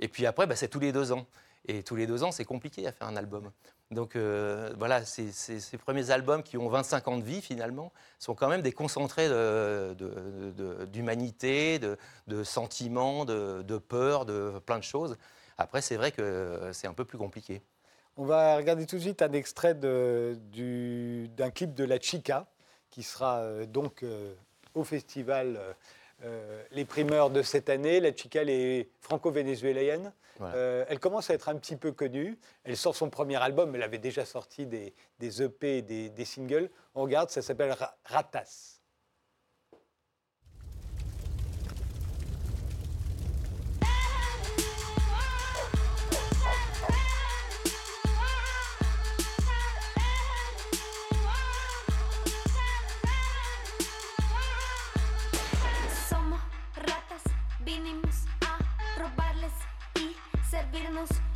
[0.00, 1.26] Et puis après, bah, c'est tous les deux ans.
[1.66, 3.52] Et tous les deux ans, c'est compliqué à faire un album.
[3.92, 5.30] Donc euh, voilà, ces,
[5.78, 9.28] premiers albums qui ont 25 ans de vie finalement sont quand même des concentrés
[10.86, 15.16] d'humanité, de, de sentiments, de, peur, de plein de choses.
[15.58, 17.62] Après, c'est vrai que c'est un peu plus compliqué.
[18.16, 22.46] On va regarder tout de suite un extrait d'un clip de La Chica,
[22.90, 24.34] qui sera euh, donc euh,
[24.74, 25.58] au festival
[26.24, 28.00] euh, Les Primeurs de cette année.
[28.00, 30.12] La Chica, elle est franco-vénézuélienne.
[30.38, 30.54] Voilà.
[30.56, 32.38] Euh, elle commence à être un petit peu connue.
[32.64, 36.24] Elle sort son premier album, elle avait déjà sorti des, des EP et des, des
[36.24, 36.70] singles.
[36.94, 38.80] On regarde, ça s'appelle Ra- Ratas.
[60.92, 61.31] manos.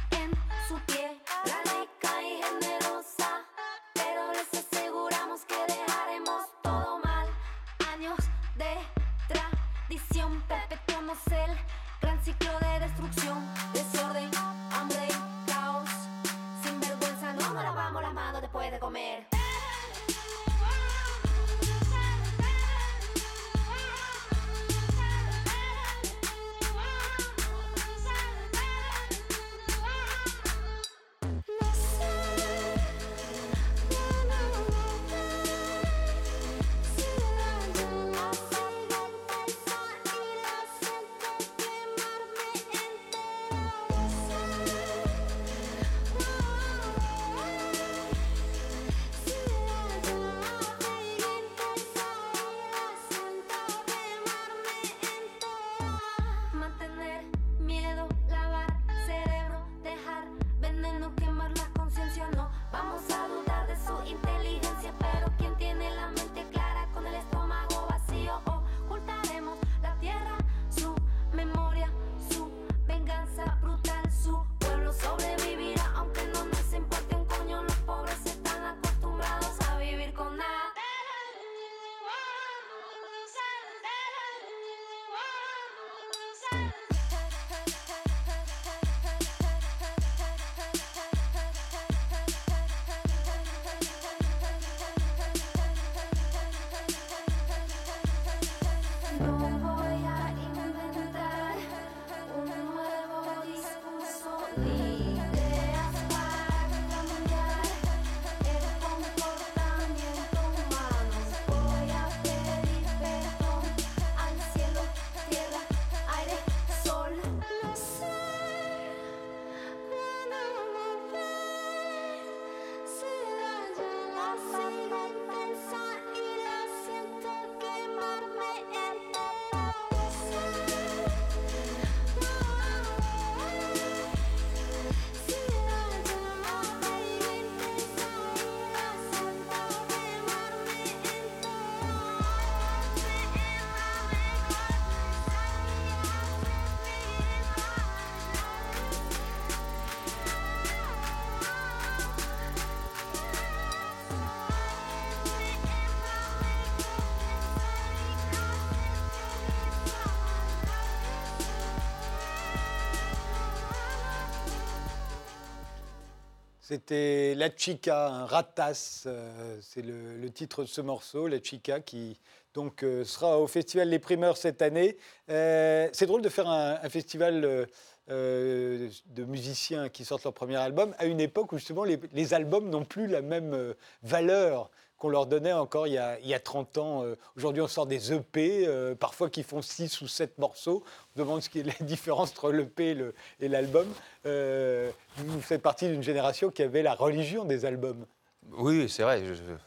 [166.69, 172.19] C'était La Chica, un ratas, euh, c'est le, titre de ce morceau, La Chica, qui
[172.55, 174.97] donc euh, sera au Festival Les Primeurs cette année.
[175.31, 177.69] Euh, c'est drôle de faire un, festival
[178.09, 182.85] de musiciens qui sortent leur premier album à une époque où justement les, albums n'ont
[182.85, 184.69] plus la même valeur
[184.99, 187.05] qu'on leur donnait encore il y a, il y a 30 ans.
[187.05, 190.83] Euh, Aujourd'hui, on sort des EP, euh, parfois qui font 6 ou 7 morceaux.
[191.15, 192.97] On demande ce qui est la différence entre l'EP
[193.41, 193.87] et l'album.
[194.25, 198.07] Euh, vous faites partie d'une génération qui avait la religion des albums.
[198.53, 199.59] Oui, c'est vrai, il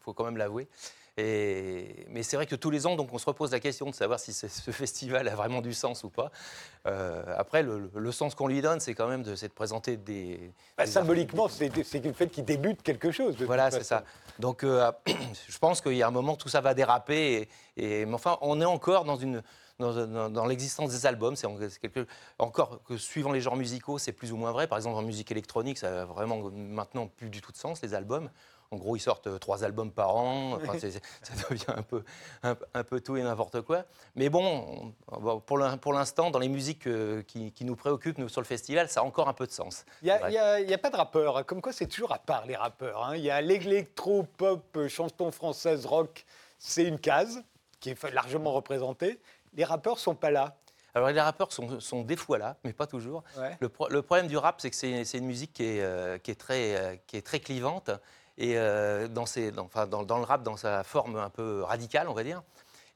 [0.00, 0.68] faut quand même l'avouer.
[1.16, 3.94] Et- mais c'est vrai que tous les ans, donc, on se repose la question de
[3.94, 6.30] savoir si ce, ce festival a vraiment du sens ou pas.
[6.86, 10.52] Euh, après, le, le sens qu'on lui donne, c'est quand même de, de présenter des.
[10.78, 11.68] Bah, des symboliquement, c'est
[12.04, 13.36] le fait qu'il débute quelque chose.
[13.36, 14.04] de Voilà, c'est ça.
[14.38, 14.90] Donc, euh,
[15.48, 17.48] je pense qu'il y a un moment, tout ça va déraper.
[17.76, 19.42] Et, et- mais enfin, on est encore dans une.
[19.78, 21.46] Dans, dans- dans l'existence des albums, c'est
[22.38, 24.66] encore que suivant les genres musicaux, c'est plus ou moins vrai.
[24.66, 27.94] Par exemple, en musique électronique, ça a vraiment maintenant plus du tout de sens, les
[27.94, 28.28] albums.
[28.72, 30.52] En gros, ils sortent euh, trois albums par an.
[30.62, 30.88] Enfin, ça
[31.50, 32.04] devient un peu,
[32.44, 33.84] un, un peu tout et n'importe quoi.
[34.14, 37.74] Mais bon, on- bon, pour l'in- pour l'instant, dans les musiques euh, qui, qui nous
[37.74, 39.84] préoccupent nous, sur le festival, ça a encore un peu de sens.
[40.02, 41.42] Il n'y a, pas de rappeurs, hein.
[41.42, 43.04] comme quoi c'est toujours à part les rappeurs.
[43.04, 43.16] hein.
[43.16, 46.24] Il y a l'électro, pop, euh, chanson française, rock,
[46.60, 47.42] c'est une case
[47.80, 49.18] qui est largement représentée.
[49.54, 50.56] Les rappeurs sont pas là.
[50.94, 53.22] Alors les rappeurs sont, sont des fois là, mais pas toujours.
[53.36, 53.56] Ouais.
[53.60, 56.18] Le, pro- le problème du rap, c'est que c'est c'est une musique qui est, euh,
[56.18, 57.90] qui est, très, euh, qui est très clivante.
[58.42, 61.62] Et euh, dans, ses- dans- enfin, dans, dans le rap, dans sa forme un peu
[61.62, 62.42] radicale, on va dire.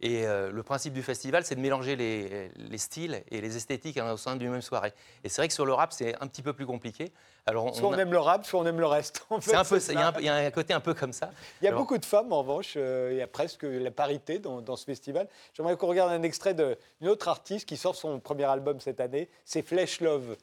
[0.00, 3.96] Et euh, le principe du festival, c'est de mélanger les, les styles et les esthétiques
[3.96, 4.92] hein, au sein d'une même soirée.
[5.22, 7.12] Et c'est vrai que sur le rap, c'est un petit peu plus compliqué.
[7.46, 9.24] Alors, on- Soit on, on a- aime le rap, soit on aime le reste.
[9.30, 10.12] En fait, c'est un peu, c'est il y, a un ça.
[10.12, 11.30] peu- il y a un côté un peu comme ça.
[11.60, 12.74] Il y a Alors- beaucoup de femmes, en revanche.
[12.76, 15.28] euh, il y a presque la parité dans, dans ce festival.
[15.54, 19.28] J'aimerais qu'on regarde un extrait d'une autre artiste qui sort son premier album cette année.
[19.44, 20.36] C'est Flesh Love.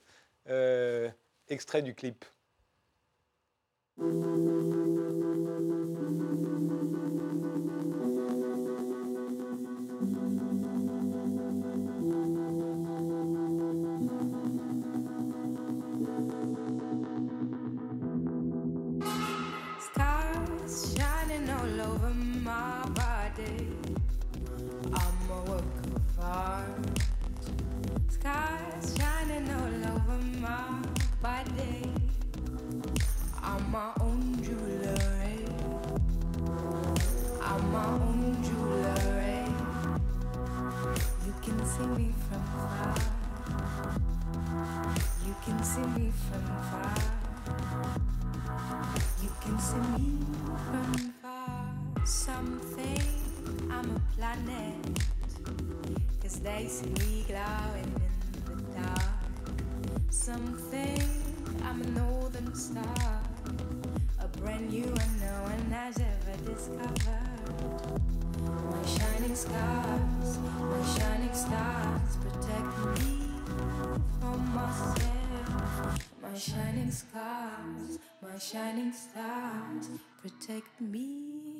[0.49, 1.09] Euh,
[1.49, 2.23] extrait du clip.
[45.45, 46.95] Can see me from far.
[49.23, 52.05] You can see me from far.
[52.05, 53.01] Something,
[53.71, 55.01] I'm a planet.
[56.21, 57.91] Cause they see me glowing
[58.49, 59.01] in the dark.
[60.11, 61.01] Something,
[61.63, 63.23] I'm a northern star.
[64.19, 67.41] A brand new one no one has ever discovered.
[68.69, 73.21] My shining stars, my shining stars protect me
[74.19, 75.20] from myself.
[76.31, 79.89] My shining stars, my shining stars
[80.21, 81.59] protect me.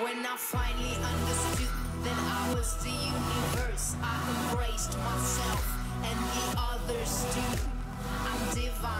[0.00, 1.68] When I finally understood
[2.02, 5.64] that I was the universe, I embraced myself
[6.02, 7.60] and the others too.
[8.24, 8.97] I'm divine,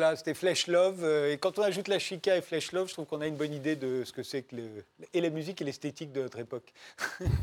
[0.00, 1.04] Voilà, c'était Flesh Love.
[1.04, 3.36] euh, Et quand on ajoute la chica et Flesh Love, je trouve qu'on a une
[3.36, 4.56] bonne idée de ce que c'est que
[5.12, 6.72] et la musique et l'esthétique de notre époque.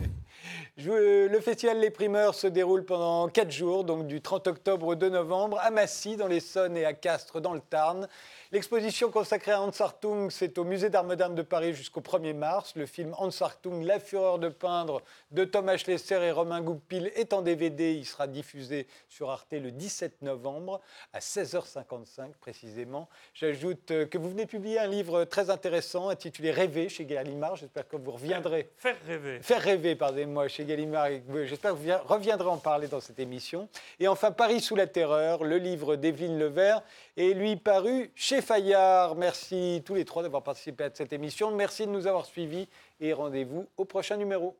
[0.78, 5.10] Le festival Les Primeurs se déroule pendant 4 jours, donc du 30 octobre au 2
[5.10, 8.08] novembre, à Massy, dans l'Essonne, et à Castres, dans le Tarn.
[8.54, 12.74] L'exposition consacrée à Hans Hartung, c'est au Musée d'Art moderne de Paris jusqu'au 1er mars.
[12.78, 17.34] Le film Hans Hartung, La fureur de peindre, de Thomas Schlesser et Romain Goupil est
[17.34, 17.94] en DVD.
[17.94, 20.80] Il sera diffusé sur Arte le 17 novembre,
[21.12, 23.10] à 16h55 précisément.
[23.34, 27.58] J'ajoute euh, que vous venez publier un livre très intéressant intitulé Rêver chez Gallimard.
[27.58, 28.70] J'espère que vous reviendrez.
[28.78, 29.40] Faire rêver.
[29.42, 31.08] Faire rêver, pardonnez-moi, chez Gallimard.
[31.44, 33.68] J'espère que vous vien- reviendrez en parler dans cette émission.
[34.00, 36.82] Et enfin, Paris sous la terreur, le livre d'Evelyne Levert,
[37.18, 39.16] est lui paru chez Fayard.
[39.16, 41.52] Merci tous les trois d'avoir participé à cette émission.
[41.52, 42.68] Merci de nous avoir suivis
[43.00, 44.56] et rendez-vous au prochain numéro.